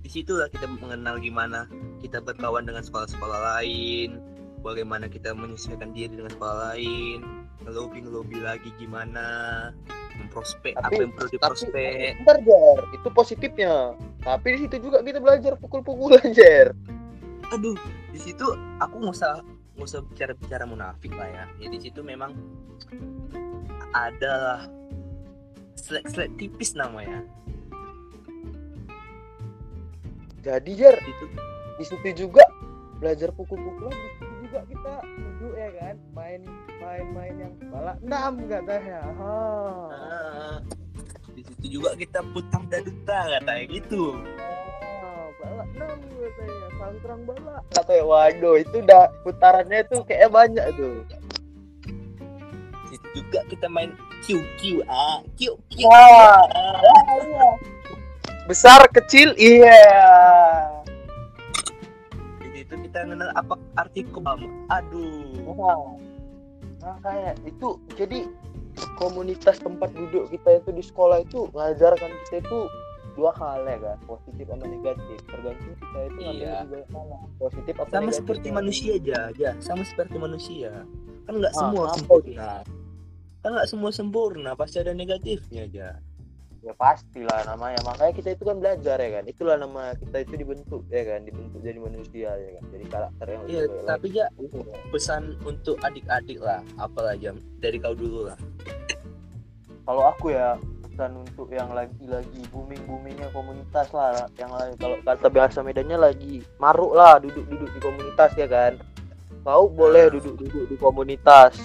di 0.00 0.08
situ 0.08 0.32
lah 0.34 0.48
kita 0.48 0.64
mengenal 0.70 1.18
gimana 1.18 1.66
kita 2.00 2.18
berkawan 2.18 2.64
dengan 2.64 2.80
sekolah-sekolah 2.80 3.60
lain 3.60 4.16
bagaimana 4.60 5.06
kita 5.06 5.34
menyesuaikan 5.34 5.92
diri 5.92 6.14
dengan 6.14 6.32
sekolah 6.32 6.72
lain 6.72 7.20
ngelobi 7.60 7.98
ngelobi 8.00 8.38
lagi 8.40 8.70
gimana 8.76 9.24
memprospek 10.16 10.76
Tapi- 10.76 10.84
apa 10.96 11.00
yang 11.00 11.12
perlu 11.12 11.28
diprospek? 11.30 12.12
Bentar 12.20 12.38
Jer, 12.40 12.78
itu 12.92 13.08
positifnya. 13.10 13.74
Tapi 14.20 14.46
di 14.52 14.58
situ 14.64 14.76
juga 14.80 15.00
kita 15.00 15.18
belajar 15.18 15.52
pukul-pukulan 15.56 16.24
Jer. 16.36 16.72
aduh 17.50 17.74
di 18.14 18.20
situ 18.20 18.46
aku 18.78 18.94
nggak 19.02 19.10
usah 19.10 19.42
nggak 19.74 19.86
usah 19.86 20.00
bicara 20.06 20.32
bicara 20.34 20.64
munafik 20.64 21.10
lah 21.12 21.26
ya. 21.26 21.44
Ya 21.58 21.68
di 21.68 21.80
situ 21.80 21.98
memang 22.00 22.30
adalah 23.90 24.70
selek 25.74 26.06
selek 26.06 26.30
tipis 26.36 26.78
namanya. 26.78 27.26
Jadi 30.40 30.70
Jer, 30.72 30.96
di 30.96 31.12
situ 31.12 31.26
di 31.76 31.84
situ 31.84 32.08
juga 32.28 32.44
belajar 33.00 33.32
pukul-pukulan 33.32 33.90
di 33.90 34.08
situ 34.14 34.34
juga 34.44 34.58
kita 34.68 34.94
kan? 35.78 35.96
Main 36.16 36.40
main-main 36.80 37.34
yang 37.38 37.54
balak 37.70 37.98
enam 38.02 38.32
katanya. 38.50 39.00
Ha. 39.18 39.32
ah, 39.92 40.56
di 41.34 41.42
situ 41.46 41.80
juga 41.80 41.94
kita 41.94 42.24
putar 42.34 42.62
daduta 42.66 43.18
katanya 43.38 43.64
gitu. 43.70 44.18
Ah, 44.38 45.26
balak 45.38 45.68
enam 45.78 45.98
katanya. 46.02 46.66
Sangkrang 46.80 47.22
balak. 47.28 47.62
Katanya 47.76 48.02
waduh 48.08 48.56
itu 48.58 48.76
udah 48.82 49.04
putarannya 49.22 49.80
tuh 49.86 50.00
kayak 50.08 50.32
banyak 50.32 50.66
tuh 50.74 51.06
di 52.90 52.98
situ 52.98 53.22
juga 53.22 53.40
kita 53.46 53.66
main 53.70 53.94
Q 54.26 54.42
Q 54.58 54.82
A 54.90 55.22
Q 55.38 55.54
Q 55.70 55.86
Wah. 55.86 56.42
A. 56.42 57.54
besar 58.50 58.82
kecil 58.90 59.30
iya. 59.38 59.62
di 59.62 60.59
situ 62.70 62.86
kita 62.86 63.02
kenal 63.02 63.30
apa 63.34 63.54
arti 63.74 64.06
kebam 64.06 64.46
aduh. 64.70 65.42
Wah. 65.50 65.98
Nah, 66.80 66.96
kayak 67.02 67.36
itu 67.44 67.76
jadi 67.92 68.24
komunitas 68.96 69.58
tempat 69.58 69.90
duduk 69.92 70.30
kita 70.30 70.62
itu 70.62 70.70
di 70.72 70.80
sekolah 70.80 71.20
itu 71.20 71.50
ngajarkan 71.52 72.08
kita 72.24 72.40
itu 72.40 72.58
dua 73.18 73.34
hal 73.36 73.66
ya 73.66 73.76
kan? 73.76 73.98
Positif 74.06 74.46
sama 74.46 74.64
negatif. 74.64 75.18
Tergantung 75.26 75.74
kita 75.76 75.98
itu 76.06 76.18
Iya. 76.22 76.64
banyak 76.64 76.88
mana 76.94 77.16
positif 77.36 77.74
apa 77.76 77.90
sama 77.90 78.00
negatif 78.06 78.18
seperti 78.22 78.48
ya. 78.48 78.54
manusia 78.54 78.90
aja 78.96 79.14
aja. 79.28 79.48
Sama 79.58 79.82
seperti 79.82 80.16
manusia. 80.16 80.70
Kan 81.26 81.34
nggak 81.42 81.52
Ah, 81.52 81.58
semua 81.58 81.84
sempurna. 81.92 82.52
Kan 83.42 83.50
nggak 83.56 83.68
semua 83.68 83.90
sempurna 83.90 84.50
pasti 84.54 84.76
ada 84.78 84.94
negatifnya 84.94 85.66
aja 85.66 85.88
ya 86.60 86.72
pastilah 86.76 87.40
namanya. 87.48 87.80
Makanya 87.84 88.12
kita 88.12 88.28
itu 88.36 88.44
kan 88.44 88.56
belajar 88.60 88.96
ya 89.00 89.10
kan. 89.20 89.24
Itulah 89.28 89.56
nama 89.56 89.96
kita 89.96 90.16
itu 90.24 90.34
dibentuk 90.36 90.82
ya 90.92 91.02
kan. 91.04 91.24
Dibentuk 91.24 91.60
jadi 91.64 91.78
manusia 91.80 92.30
ya 92.36 92.50
kan. 92.60 92.64
Jadi 92.72 92.84
karakter 92.88 93.26
yang 93.26 93.42
iya 93.48 93.62
tapi 93.88 94.08
ya. 94.12 94.26
Iya. 94.36 94.60
pesan 94.92 95.40
untuk 95.44 95.80
adik-adik 95.80 96.38
lah 96.40 96.60
apalah 96.76 97.16
jam 97.16 97.40
dari 97.58 97.80
kau 97.80 97.96
dulu 97.96 98.28
lah. 98.28 98.38
Kalau 99.88 100.02
aku 100.06 100.36
ya 100.36 100.60
pesan 100.84 101.16
untuk 101.16 101.48
yang 101.50 101.72
lagi-lagi 101.72 102.40
booming 102.52 102.82
boomingnya 102.84 103.32
komunitas 103.32 103.88
lah 103.96 104.28
yang 104.36 104.52
kalau 104.76 104.96
kata 105.02 105.26
bahasa 105.32 105.58
medannya 105.64 105.96
lagi 105.96 106.44
maruk 106.60 106.92
lah 106.92 107.16
duduk-duduk 107.18 107.70
di 107.72 107.80
komunitas 107.80 108.30
ya 108.36 108.46
kan. 108.46 108.76
Kau 109.40 109.72
boleh 109.72 110.12
Nah. 110.12 110.20
duduk-duduk 110.20 110.68
di 110.68 110.76
komunitas. 110.76 111.56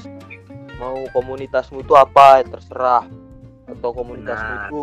Mau 0.80 1.08
komunitasmu 1.16 1.84
itu 1.84 1.96
apa 1.96 2.44
ya 2.44 2.52
terserah 2.52 3.25
atau 3.66 3.90
komunitasmu 3.92 4.46
Benar. 4.52 4.68
itu 4.70 4.82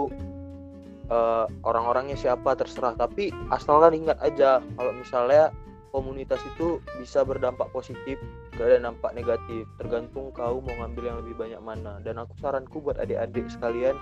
eh, 1.08 1.44
orang-orangnya 1.62 2.16
siapa 2.16 2.54
terserah. 2.54 2.94
Tapi 2.94 3.30
asalkan 3.48 3.94
ingat 3.94 4.18
aja 4.18 4.58
kalau 4.74 4.92
misalnya 4.92 5.52
komunitas 5.92 6.40
itu 6.56 6.80
bisa 6.96 7.20
berdampak 7.20 7.68
positif 7.68 8.16
gak 8.56 8.64
ada 8.68 8.88
dampak 8.88 9.12
negatif 9.12 9.64
tergantung 9.76 10.28
kau 10.32 10.60
mau 10.60 10.74
ngambil 10.80 11.04
yang 11.04 11.18
lebih 11.20 11.34
banyak 11.36 11.60
mana. 11.60 12.00
Dan 12.00 12.16
aku 12.16 12.32
saranku 12.40 12.80
buat 12.80 12.96
adik-adik 12.96 13.48
sekalian 13.48 13.96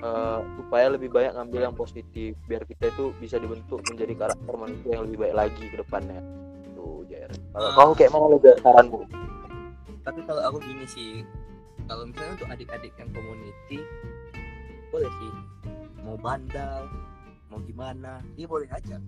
eh, 0.00 0.38
supaya 0.56 0.88
lebih 0.88 1.12
banyak 1.12 1.36
ngambil 1.36 1.60
yang 1.60 1.76
positif 1.76 2.32
biar 2.48 2.64
kita 2.64 2.88
itu 2.88 3.12
bisa 3.20 3.36
dibentuk 3.36 3.84
menjadi 3.86 4.16
karakter 4.16 4.54
manusia 4.56 4.90
yang 4.96 5.04
lebih 5.04 5.28
baik 5.28 5.34
lagi 5.36 5.64
ke 5.68 5.76
depannya. 5.76 6.24
Tuh 6.72 7.04
Jair 7.04 7.28
kalau 7.52 7.68
Ah. 7.68 7.74
kau 7.76 7.92
kayak 7.92 8.10
mana 8.10 8.36
Jair 8.40 8.58
saranmu? 8.58 9.00
Tapi 10.00 10.20
kalau 10.24 10.42
aku 10.48 10.56
gini 10.64 10.88
sih 10.88 11.20
kalau 11.90 12.06
misalnya 12.06 12.32
untuk 12.38 12.50
adik-adik 12.54 12.94
yang 13.02 13.10
community 13.10 13.78
boleh 14.94 15.10
sih. 15.18 15.32
Mau 16.06 16.14
bandal 16.14 16.86
mau 17.50 17.58
gimana 17.66 18.22
dia 18.38 18.46
boleh 18.46 18.70
aja. 18.70 19.02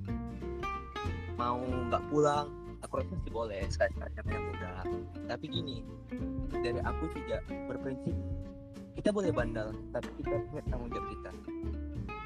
Mau 1.38 1.62
nggak 1.62 2.02
pulang 2.10 2.50
aku 2.82 2.98
rasa 2.98 3.14
sih 3.22 3.30
boleh 3.30 3.62
karena 3.78 4.10
yang 4.10 4.44
muda 4.50 4.82
tapi 5.30 5.46
gini 5.46 5.86
dari 6.50 6.82
aku 6.82 7.06
sih 7.14 7.22
ja, 7.30 7.38
berprinsip 7.70 8.10
kita 8.98 9.14
boleh 9.14 9.30
bandal 9.30 9.70
tapi 9.94 10.10
kita 10.18 10.34
ingat 10.50 10.66
tanggung 10.66 10.90
jawab 10.90 11.06
kita. 11.06 11.30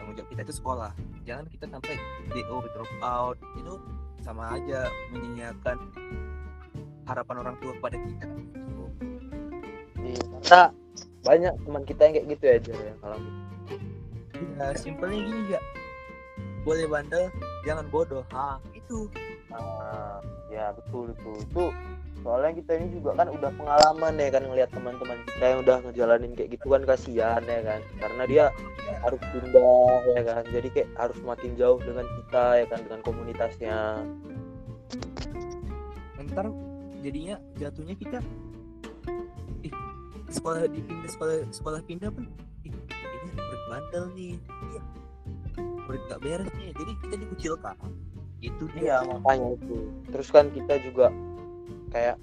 Tanggung 0.00 0.16
jawab 0.16 0.28
kita 0.32 0.40
itu 0.48 0.54
sekolah. 0.56 0.92
Jangan 1.28 1.44
kita 1.52 1.64
sampai 1.68 1.94
DO 2.32 2.56
drop 2.72 2.90
out 3.04 3.36
itu 3.60 3.76
sama 4.24 4.56
aja 4.56 4.88
menyanyiakan 5.12 5.76
harapan 7.04 7.36
orang 7.44 7.56
tua 7.60 7.76
kepada 7.76 7.96
kita 8.00 8.26
Iya, 10.06 10.22
karena 10.46 10.62
banyak 11.26 11.54
teman 11.66 11.82
kita 11.82 12.00
yang 12.06 12.14
kayak 12.14 12.26
gitu 12.30 12.44
ya 12.46 12.56
Jair 12.62 12.84
yang 12.94 13.00
alami 13.02 13.30
Ya, 14.56 14.72
simpelnya 14.76 15.20
gini 15.20 15.52
ya. 15.52 15.60
Boleh 16.64 16.84
bandel, 16.88 17.32
jangan 17.64 17.86
bodoh. 17.88 18.24
Ha, 18.32 18.60
itu. 18.72 19.08
Nah, 19.52 20.20
ya 20.52 20.72
betul 20.76 21.12
itu. 21.12 21.32
Itu 21.44 21.64
soalnya 22.24 22.58
kita 22.58 22.72
ini 22.80 22.98
juga 22.98 23.22
kan 23.22 23.30
udah 23.30 23.50
pengalaman 23.54 24.18
ya 24.18 24.28
kan 24.34 24.42
ngelihat 24.48 24.70
teman-teman 24.74 25.18
kita 25.30 25.44
yang 25.46 25.58
udah 25.62 25.76
ngejalanin 25.84 26.32
kayak 26.34 26.50
gitu 26.58 26.66
kan 26.72 26.82
kasihan 26.84 27.42
ya 27.44 27.60
kan. 27.64 27.80
Karena 28.00 28.22
dia 28.26 28.44
harus 29.04 29.20
pindah 29.30 30.00
ya 30.16 30.22
kan. 30.24 30.44
Jadi 30.52 30.68
kayak 30.72 30.88
harus 30.96 31.18
makin 31.22 31.52
jauh 31.56 31.80
dengan 31.80 32.04
kita 32.04 32.44
ya 32.60 32.66
kan 32.68 32.80
dengan 32.84 33.00
komunitasnya. 33.04 33.78
Ntar 36.26 36.50
jadinya 37.00 37.36
jatuhnya 37.60 37.94
kita 37.94 38.18
sekolah 40.30 40.66
dipindah 40.68 41.10
sekolah 41.10 41.36
sekolah 41.50 41.80
pindah 41.86 42.10
pun 42.10 42.26
ini 42.66 42.78
murid 43.34 43.62
bandel 43.70 44.04
nih. 44.14 44.34
Iya. 44.72 44.82
Murid 45.58 46.02
gak 46.10 46.20
beres 46.22 46.50
nih. 46.58 46.70
Jadi 46.74 46.92
kita 47.04 47.14
dikucilkan. 47.20 47.76
Itu 48.42 48.64
Iya 48.76 49.00
dia 49.02 49.10
makanya 49.16 49.48
itu. 49.56 49.78
Terus 50.12 50.28
kan 50.28 50.50
kita 50.52 50.74
juga 50.82 51.08
kayak 51.94 52.16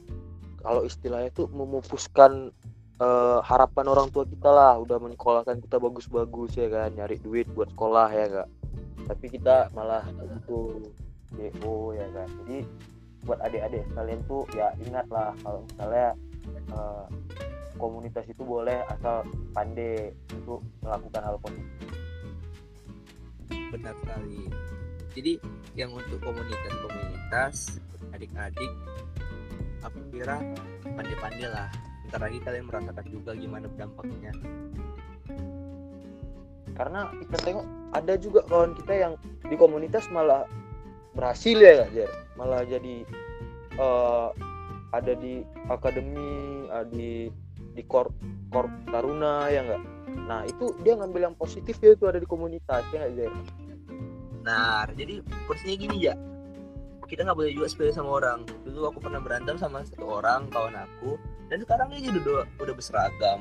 kalau 0.63 0.87
istilahnya 0.87 1.31
itu 1.31 1.47
memupuskan 1.51 2.51
eh, 2.99 3.39
harapan 3.43 3.85
orang 3.87 4.07
tua 4.11 4.27
kita 4.27 4.49
lah. 4.51 4.77
Udah 4.79 4.99
menyekolahkan 4.99 5.63
kita 5.63 5.79
bagus-bagus 5.79 6.59
ya 6.59 6.67
kan. 6.67 6.91
Nyari 6.93 7.19
duit 7.23 7.47
buat 7.55 7.71
sekolah 7.71 8.07
ya 8.11 8.27
kak 8.27 8.49
tapi 9.07 9.25
kita 9.27 9.67
malah 9.75 10.03
itu 10.23 10.87
DO 11.35 11.77
ya 11.97 12.07
kan? 12.13 12.29
Jadi 12.43 12.57
buat 13.23 13.39
adik-adik 13.39 13.87
sekalian 13.91 14.19
tuh 14.27 14.43
ya 14.51 14.75
ingatlah 14.83 15.31
kalau 15.43 15.63
misalnya 15.63 16.07
eh, 16.75 17.05
komunitas 17.77 18.25
itu 18.29 18.43
boleh 18.45 18.81
asal 18.89 19.25
pandai 19.53 20.13
untuk 20.33 20.61
melakukan 20.81 21.21
hal 21.23 21.37
positif. 21.41 21.89
Benar 23.73 23.93
sekali. 24.01 24.49
Jadi 25.13 25.33
yang 25.77 25.93
untuk 25.93 26.17
komunitas-komunitas 26.21 27.81
adik-adik 28.13 28.71
aku 29.85 29.99
kira 30.13 30.37
pandai-pandai 30.85 31.49
lah. 31.49 31.69
Ntar 32.09 32.29
lagi 32.29 32.39
kalian 32.41 32.65
merasakan 32.69 33.05
juga 33.09 33.31
gimana 33.33 33.67
dampaknya. 33.77 34.33
Karena 36.73 37.09
kita 37.21 37.37
tengok 37.45 37.65
ada 37.93 38.13
juga 38.17 38.41
kawan 38.49 38.73
kita 38.73 38.93
yang 38.97 39.13
di 39.45 39.55
komunitas 39.57 40.09
malah 40.09 40.45
berhasil 41.13 41.57
ya 41.57 41.85
Jer? 41.93 42.09
Malah 42.33 42.65
jadi 42.65 43.05
eh, 43.77 44.27
ada 44.93 45.13
di 45.17 45.41
akademi 45.69 46.65
ada 46.69 46.89
di 46.89 47.29
di 47.73 47.83
kor 47.83 48.13
kor 48.53 48.69
taruna 48.89 49.49
ya 49.49 49.65
enggak 49.65 49.83
nah 50.29 50.45
itu 50.45 50.71
dia 50.85 50.93
ngambil 50.93 51.33
yang 51.33 51.35
positif 51.35 51.81
ya 51.81 51.97
itu 51.97 52.05
ada 52.05 52.21
di 52.21 52.29
komunitas 52.29 52.85
ya 52.93 53.01
nggak 53.01 53.13
Jer 53.17 53.33
Nah, 54.43 54.85
jadi 54.91 55.23
posisinya 55.47 55.75
gini 55.79 55.97
ya. 56.03 56.15
Kita 57.07 57.23
nggak 57.23 57.37
boleh 57.39 57.51
juga 57.55 57.67
sepele 57.71 57.95
sama 57.95 58.19
orang. 58.19 58.43
Dulu 58.67 58.91
aku 58.91 58.99
pernah 58.99 59.23
berantem 59.23 59.55
sama 59.55 59.83
satu 59.87 60.19
orang 60.19 60.51
kawan 60.51 60.75
aku, 60.75 61.15
dan 61.47 61.63
sekarang 61.63 61.91
dia 61.95 62.11
jadi 62.11 62.19
udah 62.19 62.43
udah 62.59 62.73
berseragam. 62.75 63.39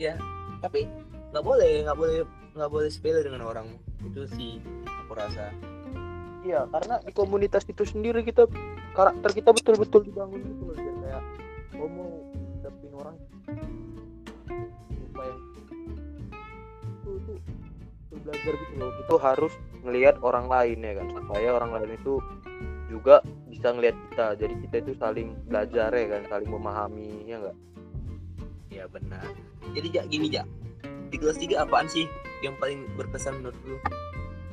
Ya, 0.00 0.16
tapi 0.64 0.88
nggak 1.34 1.44
boleh, 1.44 1.84
nggak 1.84 1.98
boleh, 1.98 2.18
nggak 2.56 2.70
boleh 2.72 2.88
sepele 2.88 3.20
dengan 3.20 3.44
orang. 3.44 3.76
Itu 4.00 4.24
sih 4.32 4.60
aku 4.86 5.12
rasa. 5.14 5.52
iya 6.46 6.64
karena 6.70 7.02
di 7.02 7.10
komunitas 7.12 7.66
itu 7.66 7.82
sendiri 7.82 8.22
kita 8.22 8.46
karakter 8.94 9.34
kita 9.34 9.50
betul-betul 9.50 10.06
dibangun 10.06 10.38
gitu 10.38 10.70
loh 10.70 10.76
kayak 10.78 11.22
oh 11.82 11.90
mau 12.68 12.76
dapin 12.76 12.92
orang. 13.00 13.16
Supaya 15.08 15.32
itu 15.32 17.10
itu 17.16 17.32
itu 18.08 18.16
belajar 18.20 18.52
gitu 18.60 18.74
loh. 18.76 18.92
Itu 19.00 19.14
harus 19.16 19.52
ngelihat 19.84 20.20
orang 20.20 20.46
lain 20.52 20.78
ya 20.84 20.92
kan? 21.00 21.06
Supaya 21.16 21.48
orang 21.56 21.70
lain 21.72 21.90
itu 21.96 22.20
juga 22.92 23.24
bisa 23.48 23.72
ngelihat 23.72 23.96
kita. 24.12 24.26
Jadi 24.36 24.54
kita 24.68 24.76
itu 24.84 24.92
saling 25.00 25.28
belajar 25.48 25.90
ya 25.96 26.06
kan? 26.12 26.22
Saling 26.28 26.48
memahami 26.52 27.24
ya 27.24 27.40
enggak 27.40 27.56
ya 28.68 28.84
benar. 28.92 29.24
Jadi 29.72 29.88
jak 29.88 30.06
gini 30.12 30.28
jak. 30.28 30.46
Di 31.08 31.16
kelas 31.16 31.40
3 31.40 31.64
apaan 31.64 31.88
sih 31.88 32.04
yang 32.44 32.52
paling 32.60 32.84
berkesan 33.00 33.40
menurut 33.40 33.56
lu? 33.64 33.80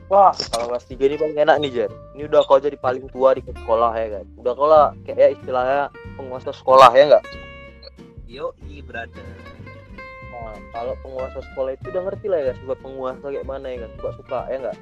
Wah, 0.08 0.32
kalau 0.54 0.72
kelas 0.72 0.88
3 0.88 1.02
ini 1.04 1.16
paling 1.18 1.36
enak 1.36 1.58
nih, 1.66 1.72
Jer. 1.74 1.92
Ini 2.14 2.30
udah 2.30 2.46
kau 2.46 2.62
jadi 2.62 2.78
paling 2.78 3.10
tua 3.10 3.36
di 3.36 3.42
sekolah 3.42 3.92
ya 3.98 4.08
kan. 4.22 4.26
Udah 4.38 4.54
kau 4.54 4.70
lah 4.70 4.94
kayak 5.04 5.18
ya 5.20 5.28
istilahnya 5.34 5.82
penguasa 6.16 6.56
sekolah 6.56 6.94
ya 6.96 7.04
enggak? 7.12 7.26
Yo 8.36 8.52
i 8.68 8.84
brother 8.84 9.24
Nah, 10.36 10.60
kalau 10.76 10.94
penguasa 11.00 11.40
sekolah 11.42 11.74
itu 11.74 11.90
udah 11.90 12.12
ngerti 12.12 12.28
lah 12.28 12.40
ya, 12.44 12.54
suka 12.60 12.76
penguasa 12.78 13.24
kayak 13.24 13.48
mana 13.48 13.66
ya 13.72 13.88
kan, 13.88 13.92
suka 13.98 14.10
suka 14.20 14.40
ya 14.52 14.58
enggak? 14.62 14.78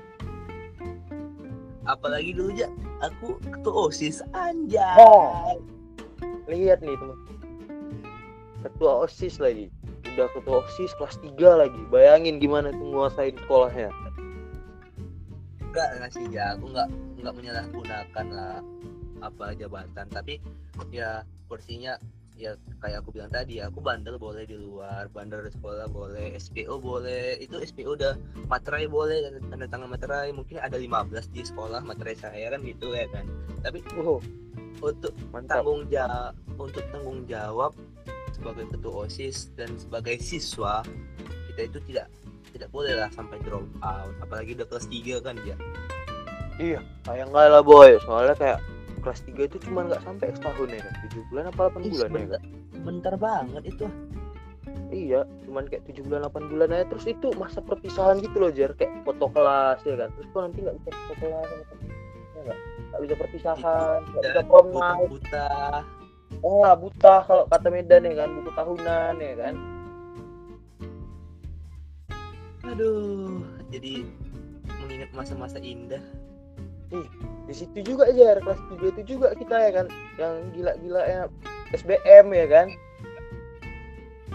apalagi 1.83 2.31
dulu 2.31 2.51
jak 2.55 2.71
aku 3.03 3.35
ketua 3.43 3.91
osis 3.91 4.23
anjay 4.31 4.95
Oh. 4.99 5.59
Lihat 6.47 6.83
nih 6.83 6.95
teman, 6.99 7.19
ketua 8.67 9.07
osis 9.07 9.39
lagi, 9.39 9.71
udah 10.15 10.27
ketua 10.35 10.63
osis 10.67 10.91
kelas 10.99 11.15
3 11.23 11.39
lagi. 11.63 11.81
Bayangin 11.87 12.39
gimana 12.39 12.71
tuh 12.75 12.83
nguasain 12.91 13.35
sekolahnya. 13.47 13.91
enggak 15.73 15.89
enggak 15.97 16.11
sih 16.13 16.25
ya 16.29 16.53
aku 16.53 16.69
enggak 16.69 16.87
enggak 17.17 17.33
menyalahgunakan 17.33 18.25
lah 18.29 18.61
apa 19.25 19.57
jabatan 19.57 20.05
tapi 20.13 20.37
ya 20.93 21.25
porsinya 21.49 21.97
ya 22.43 22.51
kayak 22.83 22.99
aku 22.99 23.15
bilang 23.15 23.31
tadi 23.31 23.63
aku 23.63 23.79
bandel 23.79 24.19
boleh 24.19 24.43
di 24.43 24.59
luar 24.59 25.07
bandel 25.09 25.47
di 25.47 25.51
sekolah 25.55 25.87
boleh 25.87 26.35
SPO 26.35 26.75
boleh 26.75 27.39
itu 27.39 27.55
SPO 27.55 27.95
udah 27.95 28.19
materai 28.51 28.83
boleh 28.85 29.23
tanda 29.47 29.63
tangan 29.63 29.87
materai 29.87 30.35
mungkin 30.35 30.59
ada 30.59 30.75
15 30.75 31.31
di 31.31 31.47
sekolah 31.47 31.79
materai 31.81 32.19
saya 32.19 32.51
kan 32.51 32.59
gitu 32.67 32.91
ya 32.91 33.07
kan 33.07 33.23
tapi 33.63 33.79
Oh, 33.95 34.19
untuk 34.83 35.15
mantap. 35.31 35.63
tanggung 35.63 35.87
jawab 35.87 36.35
untuk 36.59 36.83
tanggung 36.91 37.23
jawab 37.23 37.71
sebagai 38.35 38.67
ketua 38.67 39.07
osis 39.07 39.47
dan 39.55 39.71
sebagai 39.79 40.19
siswa 40.19 40.83
kita 41.47 41.71
itu 41.71 41.79
tidak 41.87 42.11
tidak 42.51 42.67
boleh 42.75 42.91
lah 42.99 43.07
sampai 43.15 43.39
drop 43.47 43.63
out 43.79 44.11
apalagi 44.19 44.51
udah 44.51 44.67
kelas 44.67 44.85
3 44.91 45.23
kan 45.23 45.39
ya 45.47 45.55
Iya, 46.53 46.85
kayak 47.09 47.33
enggak 47.33 47.49
lah 47.49 47.65
boy. 47.65 47.97
Soalnya 48.05 48.37
kayak 48.37 48.61
kelas 49.03 49.19
3 49.27 49.45
itu 49.45 49.57
cuma 49.67 49.83
nggak 49.83 50.01
sampai 50.01 50.31
setahun 50.31 50.69
ya 50.71 50.79
kan. 50.81 50.93
7 51.11 51.29
bulan 51.29 51.43
apa 51.51 51.61
8 51.69 51.83
Ih, 51.83 51.91
bulan 51.91 52.09
ya 52.09 52.15
kan? 52.15 52.23
bentar, 52.23 52.41
bentar 52.87 53.15
banget 53.19 53.63
itu 53.67 53.85
Iya, 54.93 55.25
cuman 55.45 55.65
kayak 55.67 55.83
7 55.89 56.05
bulan 56.05 56.21
8 56.29 56.49
bulan 56.53 56.69
aja 56.71 56.85
terus 56.87 57.05
itu 57.09 57.27
masa 57.35 57.59
perpisahan 57.65 58.21
gitu 58.21 58.37
loh 58.39 58.51
Jar, 58.53 58.71
kayak 58.77 58.93
foto 59.03 59.25
kelas 59.29 59.81
ya 59.83 59.95
kan. 59.97 60.09
Terus 60.13 60.27
kok 60.29 60.41
nanti 60.45 60.59
nggak 60.61 60.75
bisa 60.79 60.89
foto 60.93 61.13
kelas 61.19 61.47
sama 61.49 61.63
temen. 61.67 61.87
ya 61.89 62.41
nggak? 62.45 62.59
Nggak 62.89 63.01
bisa 63.01 63.15
perpisahan, 63.17 63.97
nggak 64.05 64.21
bisa 64.23 64.33
dan 64.37 64.45
prom 64.47 64.67
night. 64.71 65.09
buta 65.09 65.49
Oh, 66.41 66.65
buta 66.75 67.13
kalau 67.25 67.43
kata 67.49 67.67
Medan 67.69 68.05
ya 68.05 68.13
kan, 68.25 68.29
buku 68.37 68.51
tahunan 68.53 69.13
ya 69.21 69.33
kan. 69.37 69.55
aduh 72.63 73.43
jadi 73.69 74.07
mengingat 74.81 75.11
masa-masa 75.13 75.59
indah 75.59 76.01
Di 77.43 77.53
situ 77.53 77.79
juga 77.83 78.07
Jar, 78.13 78.39
kelas 78.39 78.61
3 78.71 78.93
itu 78.93 79.01
juga 79.17 79.35
kita 79.35 79.55
ya 79.57 79.71
kan, 79.73 79.87
yang 80.15 80.35
gila-gila 80.53 81.01
ya 81.03 81.21
SBM 81.73 82.25
ya 82.31 82.45
kan. 82.47 82.67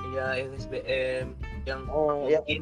ya 0.08 0.26
yang 0.40 0.50
SBM 0.56 1.26
yang 1.64 1.80
Oh, 1.92 2.24
mungkin 2.24 2.60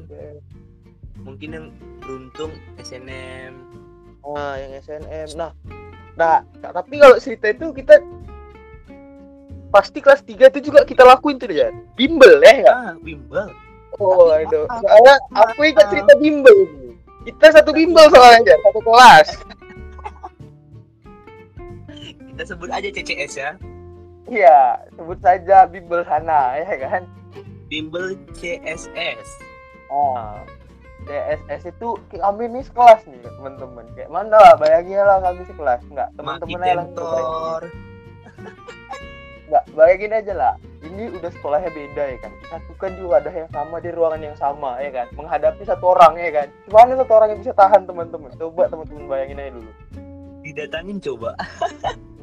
mungkin 1.23 1.49
yang 1.51 1.67
beruntung 2.03 2.53
SNM 2.77 3.55
Nah, 4.27 4.59
yang 4.59 4.75
SNM. 4.83 5.39
Nah, 5.39 5.55
nah, 6.19 6.43
tapi 6.59 6.99
kalau 6.99 7.15
cerita 7.23 7.55
itu 7.55 7.71
kita 7.71 8.03
pasti 9.71 10.03
kelas 10.03 10.27
3 10.27 10.51
itu 10.51 10.71
juga 10.71 10.83
kita 10.83 11.07
lakuin 11.07 11.39
tuh 11.39 11.47
ya. 11.51 11.71
Bimbel 11.95 12.43
ya 12.43 12.53
enggak? 12.63 12.75
ah 12.75 12.93
bimbel 12.99 13.47
Oh, 13.97 14.29
Tapi 14.29 14.45
itu. 14.45 14.61
Soalnya 14.69 15.15
aku 15.33 15.61
ingat 15.65 15.87
cerita 15.89 16.13
bimbel 16.21 16.53
ini. 16.53 16.91
Kita 17.25 17.47
satu 17.55 17.71
bimbel 17.73 18.07
soalnya, 18.13 18.55
satu 18.61 18.81
kelas. 18.85 19.29
Kita 22.37 22.53
sebut 22.53 22.69
aja 22.69 22.89
CCS 22.93 23.35
ya 23.35 23.51
Iya, 24.27 24.59
sebut 24.93 25.17
saja 25.19 25.65
bimbel 25.65 26.05
sana 26.05 26.53
ya 26.55 26.77
kan. 26.79 27.09
bimbel 27.67 28.13
CSS 28.37 29.25
Oh. 29.87 30.19
DSS 31.07 31.71
itu 31.71 31.89
kami 32.13 32.51
ini 32.51 32.61
sekelas 32.61 33.07
nih 33.07 33.23
teman-teman 33.23 33.87
kayak 33.95 34.11
mana 34.11 34.35
lah 34.35 34.59
bayangin 34.59 35.01
lah 35.01 35.23
kami 35.23 35.47
sekelas 35.47 35.79
enggak 35.87 36.11
maki 36.13 36.43
teman-teman 36.43 36.61
aja 36.61 36.75
langsung 36.75 36.97
bayangin. 36.99 37.23
tentor 37.23 37.63
Enggak, 39.47 39.65
bayangin 39.73 40.13
aja 40.13 40.33
lah. 40.35 40.55
Ini 40.83 41.05
udah 41.13 41.31
sekolahnya 41.31 41.71
beda 41.71 42.03
ya 42.05 42.19
kan. 42.19 42.33
Disatukan 42.37 42.91
di 42.93 43.03
wadah 43.07 43.31
yang 43.31 43.47
sama 43.49 43.77
di 43.79 43.91
ruangan 43.91 44.19
yang 44.21 44.35
sama 44.35 44.71
ya 44.77 44.91
kan. 44.91 45.07
Menghadapi 45.15 45.63
satu 45.63 45.95
orang 45.95 46.19
ya 46.19 46.31
kan. 46.35 46.47
Gimana 46.67 46.93
satu 46.99 47.13
orang 47.15 47.29
yang 47.31 47.41
bisa 47.41 47.55
tahan 47.55 47.83
teman-teman? 47.87 48.31
Coba 48.35 48.67
teman-teman 48.67 49.07
bayangin 49.07 49.39
aja 49.39 49.53
dulu. 49.55 49.71
didatangin 50.43 51.03
coba 51.03 51.35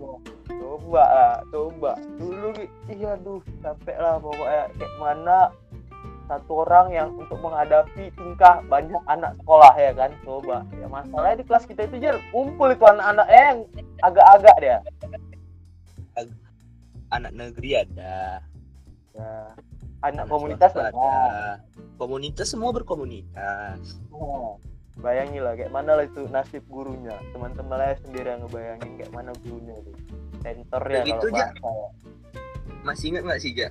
Coba 0.83 1.03
lah, 1.07 1.35
coba. 1.47 1.91
Dulu 2.19 2.51
iya 2.91 3.15
aduh 3.15 3.39
capek 3.63 3.97
lah 4.03 4.19
pokoknya. 4.19 4.63
Kayak 4.75 4.93
mana 4.99 5.37
satu 6.27 6.51
orang 6.67 6.87
yang 6.91 7.07
untuk 7.15 7.39
menghadapi 7.39 8.11
tingkah 8.19 8.59
banyak 8.67 8.99
anak 9.07 9.31
sekolah 9.39 9.73
ya 9.79 9.91
kan? 9.95 10.11
Coba. 10.27 10.67
Ya 10.75 10.91
masalahnya 10.91 11.39
di 11.39 11.45
kelas 11.47 11.63
kita 11.63 11.87
itu 11.87 12.03
aja 12.03 12.19
ngumpul 12.35 12.67
itu 12.75 12.83
anak-anak 12.83 13.27
eh, 13.31 13.43
yang 13.47 13.59
agak-agak 14.03 14.55
dia. 14.59 14.77
Anak 17.15 17.31
negeri 17.31 17.69
ada. 17.79 18.43
Ya 19.15 19.55
anak 20.03 20.27
komunitas 20.27 20.75
swasta 20.75 20.91
lah. 20.91 20.91
ada. 20.91 21.63
Komunitas 21.95 22.51
semua 22.51 22.75
berkomunitas. 22.75 24.03
Oh, 24.11 24.59
bayangin 24.99 25.47
lah 25.47 25.55
kayak 25.55 25.71
mana 25.71 25.95
lah 25.95 26.03
itu 26.03 26.27
nasib 26.27 26.67
gurunya. 26.67 27.15
Teman-teman 27.31 27.79
lah 27.79 27.95
sendiri 28.03 28.35
yang 28.35 28.43
ngebayangin 28.43 28.91
kayak 28.99 29.11
mana 29.15 29.31
gurunya 29.47 29.79
itu 29.79 29.95
center 30.43 30.81
ya 30.85 31.01
kalau 31.01 31.09
itu, 31.09 31.27
Ja. 31.31 31.47
bahasa 31.49 31.69
ya. 31.71 31.87
masih 32.83 33.05
ingat 33.09 33.23
nggak 33.23 33.41
sih 33.41 33.51
Ja 33.55 33.69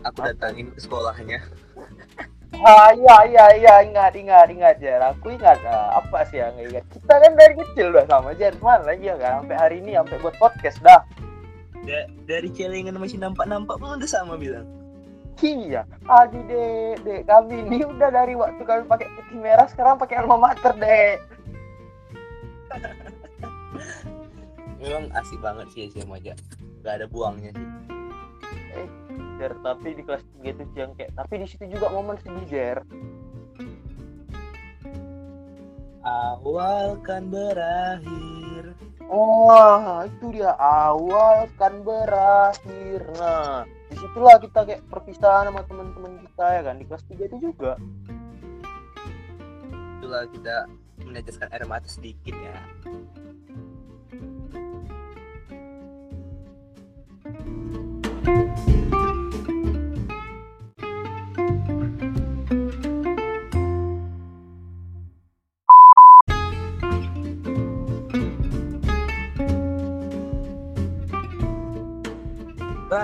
aku 0.00 0.18
Apa? 0.24 0.32
datangin 0.32 0.72
ke 0.72 0.80
sekolahnya. 0.80 1.40
Ah 2.60 2.92
iya 2.92 3.16
iya 3.24 3.46
iya 3.56 3.74
ingat 3.84 4.12
ingat 4.12 4.48
ingat 4.48 4.76
ya 4.80 5.00
aku 5.12 5.32
ingat 5.32 5.60
ah, 5.64 5.96
apa 5.96 6.24
sih 6.28 6.40
yang 6.40 6.52
ingat? 6.56 6.84
Kita 6.88 7.14
kan 7.16 7.32
dari 7.36 7.54
kecil 7.56 7.92
udah 7.92 8.04
sama 8.04 8.32
aja 8.32 8.52
mana 8.60 8.84
lagi 8.84 9.08
ya 9.08 9.16
kan? 9.16 9.44
Sampai 9.44 9.56
hari 9.56 9.76
ini 9.80 9.96
sampai 9.96 10.16
buat 10.20 10.36
podcast 10.36 10.80
dah. 10.80 11.00
Da- 11.84 12.08
dari 12.28 12.48
celengan 12.52 13.00
masih 13.00 13.16
nampak-nampak 13.16 13.76
pun 13.76 13.96
udah 13.96 14.08
sama 14.08 14.36
bilang. 14.36 14.68
Iya. 15.40 15.88
Aduh 16.04 16.42
dek 16.44 17.00
dek 17.00 17.20
kami 17.24 17.64
ini 17.64 17.78
udah 17.84 18.08
dari 18.12 18.36
waktu 18.36 18.60
kami 18.60 18.82
pakai 18.84 19.08
putih 19.08 19.36
merah 19.40 19.64
sekarang 19.64 19.96
pakai 19.96 20.20
alma 20.20 20.36
mater 20.36 20.76
dek 20.76 21.16
memang 24.80 25.12
asik 25.14 25.38
banget 25.44 25.66
sih 25.76 25.92
SMA 25.92 26.18
aja. 26.24 26.34
Gak 26.80 26.94
ada 27.00 27.06
buangnya 27.06 27.52
sih. 27.52 27.68
Jer, 29.40 29.56
tapi 29.64 29.96
di 29.96 30.04
kelas 30.04 30.20
3 30.36 30.52
itu 30.52 30.64
kayak 30.72 31.12
tapi 31.16 31.40
di 31.40 31.46
situ 31.48 31.64
juga 31.72 31.88
momen 31.88 32.20
sedih 32.20 32.44
Jer 32.44 32.78
awal 36.04 36.96
kan 37.04 37.28
berakhir. 37.28 38.72
Oh, 39.10 40.06
itu 40.06 40.26
dia. 40.38 40.54
Awal 40.56 41.50
kan 41.58 41.82
berakhir. 41.82 43.02
Nah, 43.18 43.66
di 43.90 43.94
situlah 43.98 44.38
kita 44.38 44.60
kayak 44.64 44.82
perpisahan 44.86 45.50
sama 45.50 45.66
teman-teman 45.66 46.22
kita 46.22 46.46
ya 46.46 46.60
kan? 46.62 46.74
Di 46.78 46.84
kelas 46.86 47.04
3 47.10 47.28
itu 47.28 47.36
juga. 47.52 47.74
itulah 50.00 50.26
kita 50.32 50.56
meneteskan 51.06 51.46
air 51.54 51.62
mata 51.70 51.86
sedikit 51.86 52.34
ya 52.34 52.58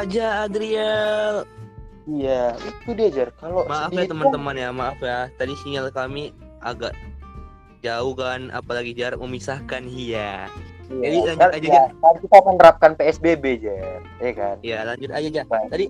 Raja 0.06 0.46
Adriel 0.46 1.42
Iya, 2.06 2.54
itu 2.54 2.94
dia 2.94 3.08
Jer. 3.10 3.28
Kalau 3.34 3.66
maaf 3.66 3.90
ya 3.90 4.06
teman-teman 4.06 4.54
ya 4.54 4.70
maaf 4.70 5.02
ya 5.02 5.26
tadi 5.34 5.58
sinyal 5.58 5.90
kami 5.90 6.30
agak 6.62 6.94
jauh 7.82 8.14
kan 8.14 8.54
apalagi 8.54 8.94
jarak 8.94 9.18
memisahkan 9.18 9.82
iya 9.84 10.46
kan- 10.46 11.02
Jadi 11.02 11.16
iya, 11.18 11.30
lanjut 11.34 11.50
aja, 11.50 11.66
ya, 11.66 11.84
kan 11.90 12.14
kita 12.22 12.38
menerapkan 12.40 12.90
PSBB 12.94 13.44
Jer, 13.58 13.98
ya 14.22 14.30
kan? 14.32 14.56
ya 14.62 14.78
lanjut 14.86 15.10
aja 15.10 15.28
ja 15.28 15.42
Baik. 15.44 15.68
tadi 15.74 15.86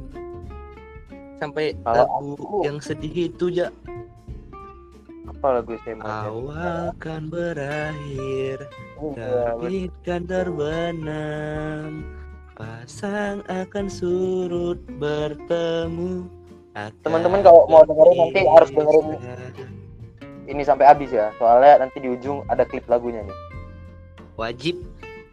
sampai 1.36 1.64
Kalau 1.76 2.00
lagu 2.00 2.32
aku- 2.32 2.64
yang 2.64 2.78
sedih 2.80 3.28
itu 3.28 3.52
ja 3.52 3.68
Apa 5.28 5.60
lagu? 5.60 5.76
Jer? 5.76 6.00
awal 6.00 6.96
kan 6.96 7.28
berakhir 7.28 8.64
Iya, 8.96 9.12
terbit 9.52 9.92
kan 10.00 10.24
terbenam 10.24 12.00
pasang 12.56 13.44
akan 13.52 13.86
surut 13.92 14.80
bertemu. 14.96 16.24
Teman-teman 17.04 17.40
kalau 17.44 17.68
mau 17.68 17.84
dengerin 17.84 18.16
nanti 18.16 18.40
harus 18.48 18.70
dengerin. 18.72 19.06
ini 20.46 20.62
sampai 20.64 20.88
habis 20.88 21.12
ya. 21.12 21.32
Soalnya 21.36 21.84
nanti 21.84 22.00
di 22.00 22.08
ujung 22.08 22.44
ada 22.48 22.64
klip 22.64 22.88
lagunya 22.88 23.20
nih. 23.24 23.36
Wajib. 24.40 24.80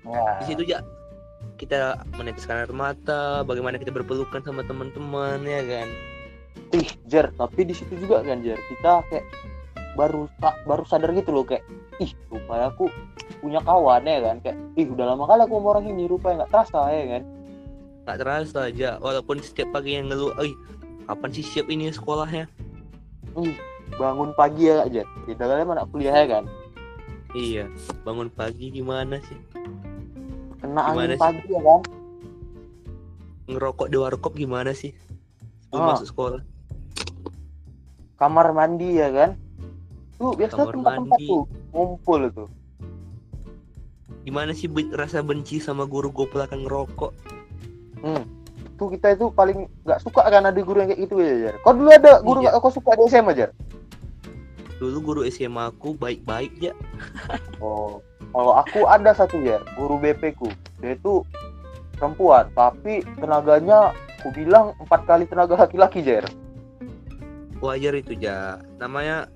Nah, 0.03 0.43
di 0.43 0.51
situ 0.51 0.67
ya 0.67 0.83
kita 1.55 2.03
meneteskan 2.19 2.67
air 2.67 2.73
mata 2.75 3.39
bagaimana 3.47 3.79
kita 3.79 3.95
berpelukan 3.95 4.43
sama 4.43 4.67
teman-teman 4.67 5.39
ya 5.47 5.63
kan? 5.63 5.87
Ih 6.75 6.89
Jer 7.07 7.31
tapi 7.39 7.63
di 7.63 7.75
situ 7.75 7.95
juga 8.03 8.19
kan 8.19 8.43
Jer? 8.43 8.59
Kita 8.67 8.99
kayak 9.07 9.25
baru 9.93 10.25
tak 10.41 10.57
baru 10.65 10.83
sadar 10.83 11.13
gitu 11.13 11.29
loh 11.29 11.45
kayak 11.45 11.61
ih 12.01 12.09
rupanya 12.27 12.73
aku 12.73 12.89
punya 13.37 13.61
kawan 13.61 14.01
ya 14.03 14.19
kan? 14.21 14.35
Kayak 14.41 14.57
ih 14.73 14.87
udah 14.89 15.05
lama 15.13 15.23
kali 15.25 15.41
aku 15.45 15.53
sama 15.55 15.67
orang 15.71 15.85
ini 15.87 16.03
rupanya 16.05 16.35
nggak 16.43 16.51
terasa 16.51 16.79
ya 16.89 17.03
kan? 17.17 17.23
Nggak 18.03 18.17
terasa 18.19 18.59
aja 18.67 18.89
walaupun 18.97 19.37
setiap 19.39 19.69
pagi 19.71 19.95
yang 19.95 20.09
ngeluh 20.09 20.33
eh 20.41 20.53
kapan 21.05 21.29
sih 21.29 21.45
siap 21.45 21.67
ini 21.69 21.89
sekolahnya? 21.89 22.49
Ih 23.37 23.55
bangun 23.95 24.33
pagi 24.33 24.67
ya 24.67 24.83
aja. 24.83 25.05
Kita 25.25 25.43
kalian 25.45 25.67
mana 25.67 25.85
kuliah 25.85 26.15
ya 26.15 26.27
kan? 26.27 26.45
Iya 27.33 27.65
bangun 28.01 28.29
pagi 28.29 28.69
gimana 28.69 29.21
sih? 29.21 29.37
Kena 30.57 30.81
Gimana 30.85 30.89
angin 30.89 31.09
sih? 31.11 31.21
pagi 31.21 31.47
ya 31.49 31.61
kan? 31.61 31.81
Ngerokok 33.43 33.87
di 33.87 33.97
warkop 33.99 34.33
gimana 34.33 34.71
sih? 34.71 34.95
Sebelum 35.67 35.83
Ah. 35.83 35.89
masuk 35.93 36.07
sekolah? 36.07 36.41
Kamar 38.15 38.53
mandi 38.53 38.95
ya 38.95 39.11
kan 39.11 39.35
tuh 40.15 40.31
biasa 40.33 40.53
Kamar 40.55 40.73
tempat-tempat 40.73 41.17
mandi. 41.17 41.27
tuh 41.27 41.43
ngumpul 41.69 42.21
tuh. 42.29 42.49
Gimana 44.23 44.51
sih 44.51 44.65
ben- 44.65 44.91
rasa 44.91 45.19
benci 45.19 45.57
sama 45.57 45.83
guru 45.83 46.09
goplakan 46.09 46.63
ngerokok? 46.63 47.11
Hmm. 47.99 48.23
tuh 48.73 48.89
kita 48.89 49.13
itu 49.13 49.29
paling 49.29 49.69
nggak 49.83 50.01
suka 50.01 50.25
kan 50.25 50.43
ada 50.43 50.57
guru 50.57 50.81
yang 50.81 50.89
kayak 50.89 51.01
gitu 51.03 51.15
ya 51.17 51.35
Jar. 51.47 51.55
Kau 51.61 51.71
dulu 51.71 51.87
ada 51.87 52.19
guru 52.19 52.41
Iya. 52.41 52.49
nggak? 52.49 52.55
Kau 52.59 52.73
suka 52.73 52.91
di 52.93 53.05
SMA 53.05 53.31
Jar? 53.31 53.49
Dulu 54.75 54.97
guru 54.99 55.21
SMA 55.23 55.69
aku 55.69 55.93
baik-baik 55.93 56.51
ya 56.59 56.73
oh 57.63 58.01
kalau 58.33 58.57
aku 58.57 58.83
ada 58.83 59.13
satu 59.13 59.39
ya 59.39 59.61
guru 59.77 59.95
BP 59.97 60.35
ku. 60.35 60.49
Dia 60.81 60.97
itu 60.97 61.21
perempuan 61.93 62.49
tapi 62.51 63.05
tenaganya 63.15 63.93
aku 64.17 64.33
bilang 64.33 64.73
empat 64.77 65.05
kali 65.05 65.23
tenaga 65.25 65.53
laki-laki 65.55 66.01
Jar. 66.01 66.25
Wajar 67.61 67.93
itu 67.93 68.17
ja 68.17 68.57
namanya 68.75 69.29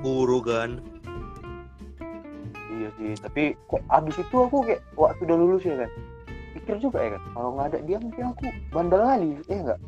guru 0.00 0.38
kan? 0.42 0.80
Iya 2.72 2.88
sih 2.98 3.12
tapi 3.20 3.54
kok 3.68 3.82
abis 3.92 4.16
itu 4.18 4.36
aku 4.36 4.64
kayak 4.64 4.82
waktu 4.96 5.22
udah 5.28 5.36
lulus 5.36 5.62
ya 5.62 5.76
kan? 5.86 5.90
Pikir 6.58 6.76
juga 6.80 6.98
ya 7.00 7.10
kan? 7.16 7.22
Kalau 7.32 7.50
nggak 7.56 7.66
ada 7.72 7.78
dia 7.84 7.98
mungkin 8.00 8.24
aku 8.34 8.46
bandel 8.74 9.02
kali 9.02 9.28
ya 9.46 9.56
enggak 9.60 9.80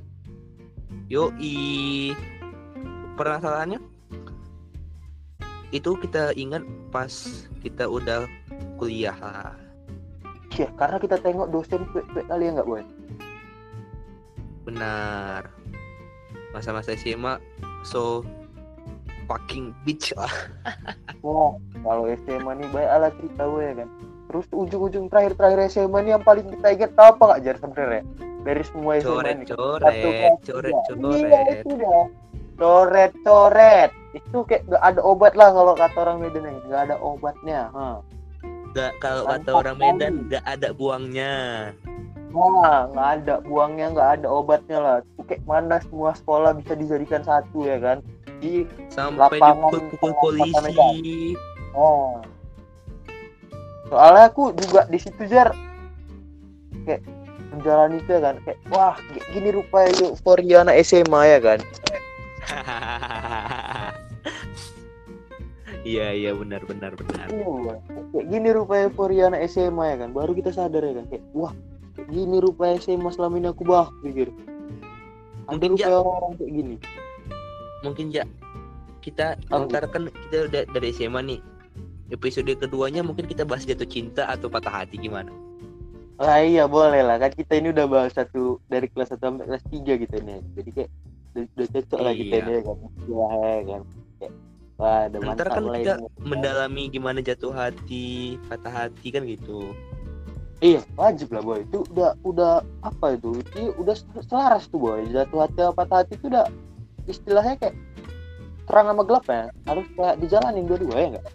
yoi. 1.09 2.15
Permasalahannya 3.15 3.79
itu 5.71 5.91
kita 5.99 6.35
ingat 6.35 6.63
pas 6.91 7.11
kita 7.63 7.87
udah 7.87 8.27
kuliah. 8.79 9.15
Lah 9.19 9.55
iya 10.55 10.71
karena 10.79 11.03
kita 11.03 11.19
tengok 11.19 11.51
dosen 11.51 11.83
cuek-cuek 11.91 12.27
kali 12.31 12.47
ya 12.47 12.51
nggak 12.55 12.69
boy? 12.69 12.83
Benar. 14.67 15.51
Masa-masa 16.55 16.95
SMA 16.95 17.43
so 17.83 18.23
fucking 19.27 19.73
bitch 19.85 20.13
lah 20.17 20.31
Wah, 21.25 21.57
kalau 21.85 22.05
SMA 22.25 22.53
nih 22.61 22.69
banyak 22.71 22.91
ala 22.91 23.09
cerita 23.17 23.43
gue 23.49 23.63
ya 23.65 23.75
kan. 23.81 23.89
Terus 24.29 24.47
ujung-ujung 24.53 25.07
terakhir-terakhir 25.09 25.61
SMA 25.73 25.99
nih 26.05 26.13
yang 26.19 26.25
paling 26.25 26.47
kita 26.53 26.67
ingat 26.75 26.91
tahu 26.97 27.07
apa 27.17 27.23
nggak 27.25 27.41
Jar 27.45 27.57
sebenarnya? 27.61 28.03
Dari 28.45 28.63
semua 28.69 28.93
SMA 29.01 29.09
coret 29.09 29.37
nih. 29.41 29.47
coret 29.49 30.37
coret. 30.45 30.75
Iya, 30.75 30.83
coret 31.01 31.57
itu 31.65 31.75
dah. 31.81 32.05
Coret, 32.55 33.13
coret. 33.25 33.91
Itu 34.15 34.39
kayak 34.47 34.63
gak 34.71 34.83
ada 34.85 35.01
obat 35.03 35.33
lah 35.35 35.51
kalau 35.51 35.75
kata 35.75 35.97
orang 35.97 36.19
Medan 36.23 36.43
nih. 36.45 36.57
Gak 36.71 36.83
ada 36.87 36.97
obatnya. 37.01 37.61
Hah. 37.73 37.97
Gak 38.77 38.93
kalau 39.01 39.23
kata 39.27 39.51
orang 39.51 39.77
Medan 39.81 40.15
gak 40.29 40.45
ada 40.45 40.69
buangnya 40.77 41.35
Wah, 42.35 42.91
nggak 42.91 43.09
ada 43.23 43.35
buangnya, 43.47 43.95
nggak 43.95 44.11
ada 44.19 44.27
obatnya 44.27 44.79
lah. 44.83 44.97
Kayak 45.31 45.47
mana 45.47 45.79
semua 45.87 46.19
sekolah 46.19 46.59
bisa 46.59 46.75
dijadikan 46.75 47.23
satu 47.23 47.63
ya 47.63 47.79
kan? 47.79 48.03
Di 48.45 48.69
sampai 48.93 49.41
kota 49.41 50.13
polisi 50.21 51.33
Oh. 51.73 52.21
Soalnya 53.89 54.29
aku 54.29 54.53
juga 54.55 54.85
di 54.87 55.01
situ 55.01 55.25
jar 55.27 55.57
kayak 56.85 57.01
menjalani 57.51 57.99
itu 57.99 58.11
ya 58.13 58.21
kan 58.21 58.37
kayak 58.45 58.59
wah 58.69 58.95
gini 59.33 59.49
rupanya 59.51 59.91
euforia 60.05 60.61
anak 60.63 60.77
SMA 60.85 61.21
ya 61.35 61.39
kan. 61.41 61.59
iya 65.89 66.13
iya 66.13 66.31
benar 66.37 66.61
benar 66.69 66.93
benar 66.97 67.27
Iya, 67.33 67.81
kayak 68.13 68.27
gini 68.29 68.49
rupanya 68.53 68.85
euforia 68.93 69.25
anak 69.33 69.49
SMA 69.51 69.85
ya 69.89 69.97
kan. 70.05 70.11
Baru 70.13 70.37
kita 70.37 70.53
sadar 70.55 70.85
ya 70.85 70.95
kan 71.01 71.09
kayak 71.11 71.25
wah 71.35 71.53
kayak 71.97 72.09
gini 72.13 72.37
rupanya 72.39 72.77
SMA 72.85 73.09
selama 73.11 73.35
ini 73.41 73.49
aku 73.51 73.65
bah 73.67 73.89
pikir. 74.05 74.29
Ada 75.51 75.59
Mungkin, 75.59 75.71
rupanya 75.75 75.97
orang-orang 76.01 76.33
kayak 76.39 76.53
gini. 76.53 76.75
Mungkin 77.85 78.09
ya 78.09 78.25
kita 79.05 79.37
ntar 79.53 79.85
kan 79.93 80.09
kita 80.09 80.49
udah 80.49 80.63
dari 80.73 80.89
SMA 80.91 81.21
nih 81.21 81.41
episode 82.09 82.49
keduanya 82.57 83.05
mungkin 83.05 83.29
kita 83.29 83.45
bahas 83.45 83.69
jatuh 83.69 83.85
cinta 83.85 84.25
atau 84.25 84.49
patah 84.49 84.83
hati 84.83 84.97
gimana 84.97 85.29
Lah 86.15 86.39
iya 86.41 86.71
boleh 86.71 87.03
lah 87.03 87.19
kan 87.19 87.35
kita 87.35 87.59
ini 87.59 87.75
udah 87.75 87.91
bahas 87.91 88.15
satu 88.15 88.63
dari 88.71 88.87
kelas 88.87 89.11
1 89.11 89.19
sampai 89.19 89.51
kelas 89.51 89.67
3 89.67 89.99
gitu 89.99 90.17
nih. 90.23 90.39
Jadi 90.55 90.71
kayak 90.71 90.91
udah, 91.35 91.43
udah 91.59 91.67
cocok 91.75 91.99
lah 91.99 92.13
kita 92.15 92.35
Iya. 92.39 92.39
ini 92.39 92.55
kan. 92.63 92.77
Iya 93.03 93.27
ya 93.35 93.61
kan. 93.67 93.83
Kayak, 94.15 94.33
wah, 94.79 94.99
ada 95.11 95.17
ntar 95.19 95.49
kan 95.51 95.63
lah 95.67 95.79
kita 95.83 95.95
ini. 95.99 96.07
mendalami 96.23 96.83
gimana 96.87 97.19
jatuh 97.19 97.51
hati 97.51 98.07
patah 98.47 98.71
hati 98.87 99.07
kan 99.11 99.27
gitu 99.27 99.75
Iya 100.63 100.87
wajib 100.95 101.35
lah 101.35 101.43
boy 101.43 101.67
itu 101.67 101.83
udah 101.91 102.15
udah 102.23 102.53
apa 102.87 103.19
itu 103.19 103.43
itu 103.43 103.75
udah 103.75 103.95
sel- 103.99 104.23
selaras 104.23 104.71
tuh 104.71 104.79
boy 104.79 105.03
jatuh 105.11 105.51
hati 105.51 105.67
apa 105.67 105.75
patah 105.75 106.07
hati 106.07 106.15
itu 106.15 106.31
udah 106.31 106.47
istilahnya 107.07 107.55
kayak 107.59 107.77
terang 108.65 108.87
sama 108.89 109.03
gelap 109.03 109.25
ya 109.27 109.43
harus 109.65 109.87
kayak 109.93 110.15
dijalanin 110.19 110.65
dua-dua 110.65 110.95
ya 110.95 111.07
enggak? 111.11 111.27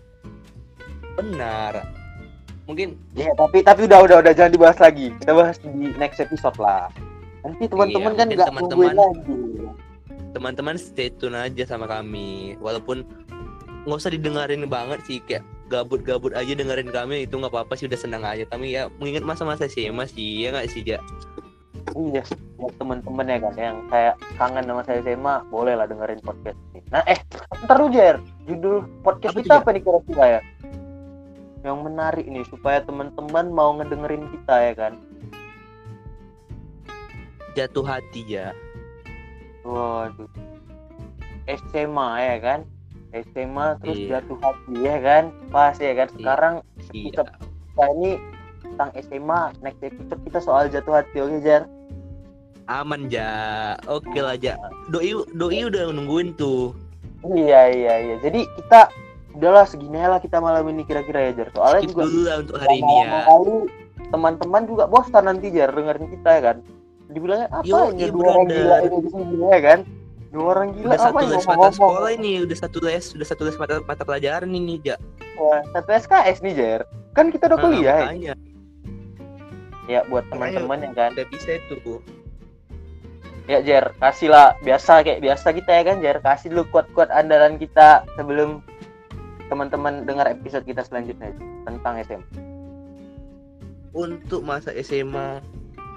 benar. 1.15 1.73
Mungkin 2.63 2.93
Iya 3.11 3.33
tapi 3.33 3.59
tapi 3.59 3.81
udah 3.83 3.99
udah 4.03 4.17
udah 4.21 4.33
jangan 4.33 4.53
dibahas 4.53 4.77
lagi. 4.77 5.09
Kita 5.17 5.33
bahas 5.33 5.57
di 5.57 5.69
next 5.95 6.19
episode 6.19 6.55
lah. 6.55 6.87
Nanti 7.41 7.65
teman-teman 7.65 8.13
Iya, 8.13 8.17
kan 8.17 8.27
nggak 8.29 8.47
teman-teman- 8.47 8.93
nungguin 8.93 8.95
lagi. 8.95 9.33
teman-teman 10.29 10.75
stay 10.77 11.09
tune 11.11 11.33
aja 11.33 11.65
sama 11.65 11.85
kami. 11.85 12.53
Walaupun 12.57 13.01
nggak 13.83 13.97
usah 13.97 14.13
didengarin 14.13 14.69
banget 14.69 15.01
sih 15.03 15.17
kayak 15.19 15.41
gabut-gabut 15.65 16.33
aja 16.33 16.49
dengerin 16.51 16.89
kami 16.89 17.25
itu 17.25 17.33
nggak 17.33 17.49
apa-apa 17.49 17.73
sih 17.73 17.89
udah 17.89 17.97
senang 17.97 18.21
aja. 18.21 18.45
Kami 18.45 18.71
ya 18.71 18.87
mengingat 18.95 19.25
masa-masa 19.25 19.65
sih 19.65 19.89
ya 19.89 19.91
nggak 19.91 20.69
sih 20.69 20.81
ja 20.83 21.01
iya 21.95 22.21
buat 22.55 22.73
teman-teman 22.75 23.25
ya 23.25 23.37
kan 23.39 23.53
yang 23.55 23.77
kayak 23.87 24.15
kangen 24.35 24.65
sama 24.65 24.81
saya 24.83 24.99
SMA 25.01 25.35
boleh 25.47 25.73
lah 25.73 25.85
dengerin 25.85 26.19
podcast 26.19 26.59
ini 26.69 26.81
nah 26.89 27.01
eh 27.05 27.19
ntar 27.63 27.77
dulu 27.77 27.89
Jer 27.89 28.15
judul 28.45 28.75
podcast 29.01 29.33
Apa 29.33 29.39
kita 29.39 29.53
Jer? 29.53 29.61
apa 29.61 29.69
nih 29.71 29.81
kira-kira 29.81 30.25
ya 30.27 30.41
yang 31.59 31.77
menarik 31.81 32.23
nih 32.23 32.45
supaya 32.45 32.79
teman-teman 32.79 33.45
mau 33.49 33.75
ngedengerin 33.75 34.27
kita 34.29 34.55
ya 34.61 34.73
kan 34.73 34.93
jatuh 37.53 37.85
hati 37.85 38.21
ya 38.25 38.53
Waduh. 39.59 40.25
SMA 41.45 42.09
ya 42.19 42.37
kan? 42.39 42.59
SMA 43.11 43.67
terus 43.81 43.97
Iya. 43.99 44.09
jatuh 44.17 44.37
hati 44.39 44.75
ya 44.79 44.97
kan? 44.97 45.23
Pas 45.49 45.75
ya 45.75 45.93
kan? 45.93 46.07
Sekarang 46.09 46.53
iya 46.89 47.09
kita, 47.11 47.21
kita 47.67 47.85
ini 47.91 48.11
tentang 48.63 48.89
SMA 48.95 49.41
next 49.59 49.81
episode 49.83 50.21
kita 50.23 50.39
soal 50.39 50.69
jatuh 50.69 50.93
hati 50.95 51.17
oke 51.19 51.37
Jar? 51.41 51.67
Aman 52.69 53.09
ja 53.09 53.73
oke 53.89 54.13
lah 54.15 54.37
ja 54.37 54.53
doi 54.93 55.17
doi 55.33 55.65
udah 55.65 55.89
nungguin 55.89 56.37
tuh 56.37 56.71
Iya 57.19 57.61
iya 57.75 57.93
iya. 57.99 58.15
Jadi 58.23 58.47
kita 58.47 58.87
udahlah 59.35 59.67
segini 59.67 59.99
lah 59.99 60.23
kita 60.23 60.39
malam 60.39 60.71
ini 60.71 60.87
kira-kira 60.87 61.27
ya 61.27 61.43
Jar. 61.43 61.49
Soalnya 61.51 61.81
skip 61.83 61.91
juga 61.91 62.03
dulu 62.07 62.21
lah 62.23 62.35
untuk 62.39 62.55
hari 62.63 62.77
ini 62.79 62.93
ya 63.03 63.19
teman-teman 64.09 64.61
juga 64.65 64.83
bosan 64.87 65.27
nanti 65.27 65.51
Jar 65.51 65.69
dengerin 65.75 66.07
kita 66.15 66.29
ya 66.39 66.41
kan? 66.41 66.57
Dibilangnya 67.11 67.51
apa 67.51 67.67
Yo, 67.67 67.91
ini 67.91 68.05
iya, 68.05 68.07
dua 68.13 68.23
orang 68.31 68.47
gila 68.47 68.75
ini 68.87 69.45
ya 69.51 69.59
kan? 69.59 69.79
Dua 70.31 70.45
orang 70.55 70.69
gila 70.77 70.93
udah 70.95 71.01
apa 71.03 71.19
satu 71.19 71.27
les 71.27 71.45
mata 71.45 71.69
sekolah 71.75 72.11
ini 72.15 72.31
udah 72.47 72.57
satu 72.57 72.77
les 72.87 73.05
udah 73.11 73.27
satu 73.27 73.41
les 73.43 73.57
mata 73.59 73.75
mata 73.83 74.03
pelajaran 74.07 74.49
ini 74.55 74.79
ja 74.79 74.95
Wah, 75.35 75.59
satu 75.75 75.89
SKS 75.91 76.39
nih 76.39 76.53
Jar. 76.55 76.81
Kan 77.19 77.35
kita 77.35 77.51
udah 77.51 77.57
Nah, 77.59 77.63
kuliah 77.67 77.83
ya. 77.83 77.99
makanya 78.07 78.33
Ya 79.89 79.99
buat 80.07 80.23
teman-teman 80.31 80.87
yang 80.87 80.93
kan 80.95 81.11
udah 81.17 81.27
bisa 81.33 81.59
itu 81.59 81.99
Ya 83.49 83.65
Jer, 83.65 83.97
kasih 83.97 84.29
lah 84.29 84.53
biasa 84.61 85.01
kayak 85.01 85.25
biasa 85.25 85.49
kita 85.57 85.71
ya 85.73 85.83
kan 85.89 85.97
Jer, 86.05 86.21
kasih 86.21 86.53
dulu 86.53 86.69
kuat-kuat 86.69 87.09
andalan 87.09 87.57
kita 87.57 88.05
sebelum 88.13 88.61
teman-teman 89.49 90.05
dengar 90.05 90.29
episode 90.29 90.61
kita 90.69 90.85
selanjutnya 90.85 91.33
tentang 91.65 91.97
SM. 91.97 92.21
untuk 93.89 94.45
masa 94.45 94.69
SMA 94.85 95.41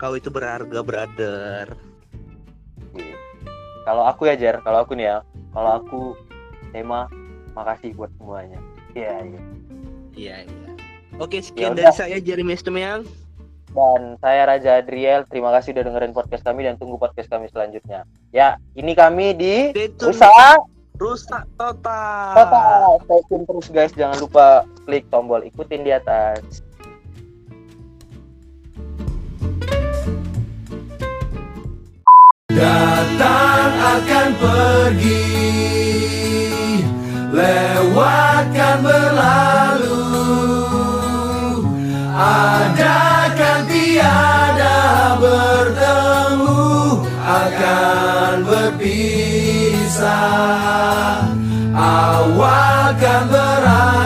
kau 0.01 0.17
itu 0.17 0.33
berharga 0.33 0.81
brother. 0.81 1.77
Kalau 3.85 4.09
aku 4.09 4.33
ya 4.33 4.35
Jer 4.41 4.57
kalau 4.65 4.89
aku 4.89 4.97
nih 4.97 5.13
ya 5.13 5.19
kalau 5.53 5.71
aku 5.77 6.01
tema 6.73 7.13
makasih 7.53 7.93
buat 7.93 8.09
semuanya. 8.17 8.57
Iya 8.97 9.29
iya. 9.29 9.41
Iya, 10.17 10.37
iya. 10.49 10.71
Oke, 11.21 11.45
sekian 11.45 11.77
Ya 11.77 11.85
dari 11.85 11.93
saya 11.93 12.17
Jeremy 12.17 12.57
Estemeyang. 12.57 13.05
Dan 13.73 14.21
saya 14.21 14.43
Raja 14.45 14.71
Adriel 14.85 15.25
terima 15.29 15.49
kasih 15.57 15.73
udah 15.73 15.85
dengerin 15.89 16.13
podcast 16.13 16.45
kami 16.45 16.69
dan 16.69 16.77
tunggu 16.77 17.01
podcast 17.01 17.29
kami 17.33 17.49
selanjutnya. 17.49 18.05
Ya 18.31 18.61
ini 18.77 18.93
kami 18.93 19.33
di. 19.37 19.73
Rusak. 19.97 20.61
Rusak 21.01 21.45
total. 21.57 22.37
Total. 22.37 22.91
Stay 23.09 23.21
tune 23.33 23.45
terus 23.49 23.69
guys. 23.73 23.93
Jangan 23.97 24.21
lupa 24.21 24.69
klik 24.85 25.09
tombol 25.09 25.41
ikutin 25.43 25.83
di 25.83 25.93
atas. 25.93 26.63
Datang 32.53 33.73
akan 33.81 34.29
pergi 34.39 35.25
Lewatkan 37.33 38.77
berlalu. 38.85 40.05
Adakan 42.13 43.22
Akan 47.43 48.47
berpisah. 48.47 50.07
Awal 51.75 52.95
kan 53.03 53.27
berakhir 53.27 54.02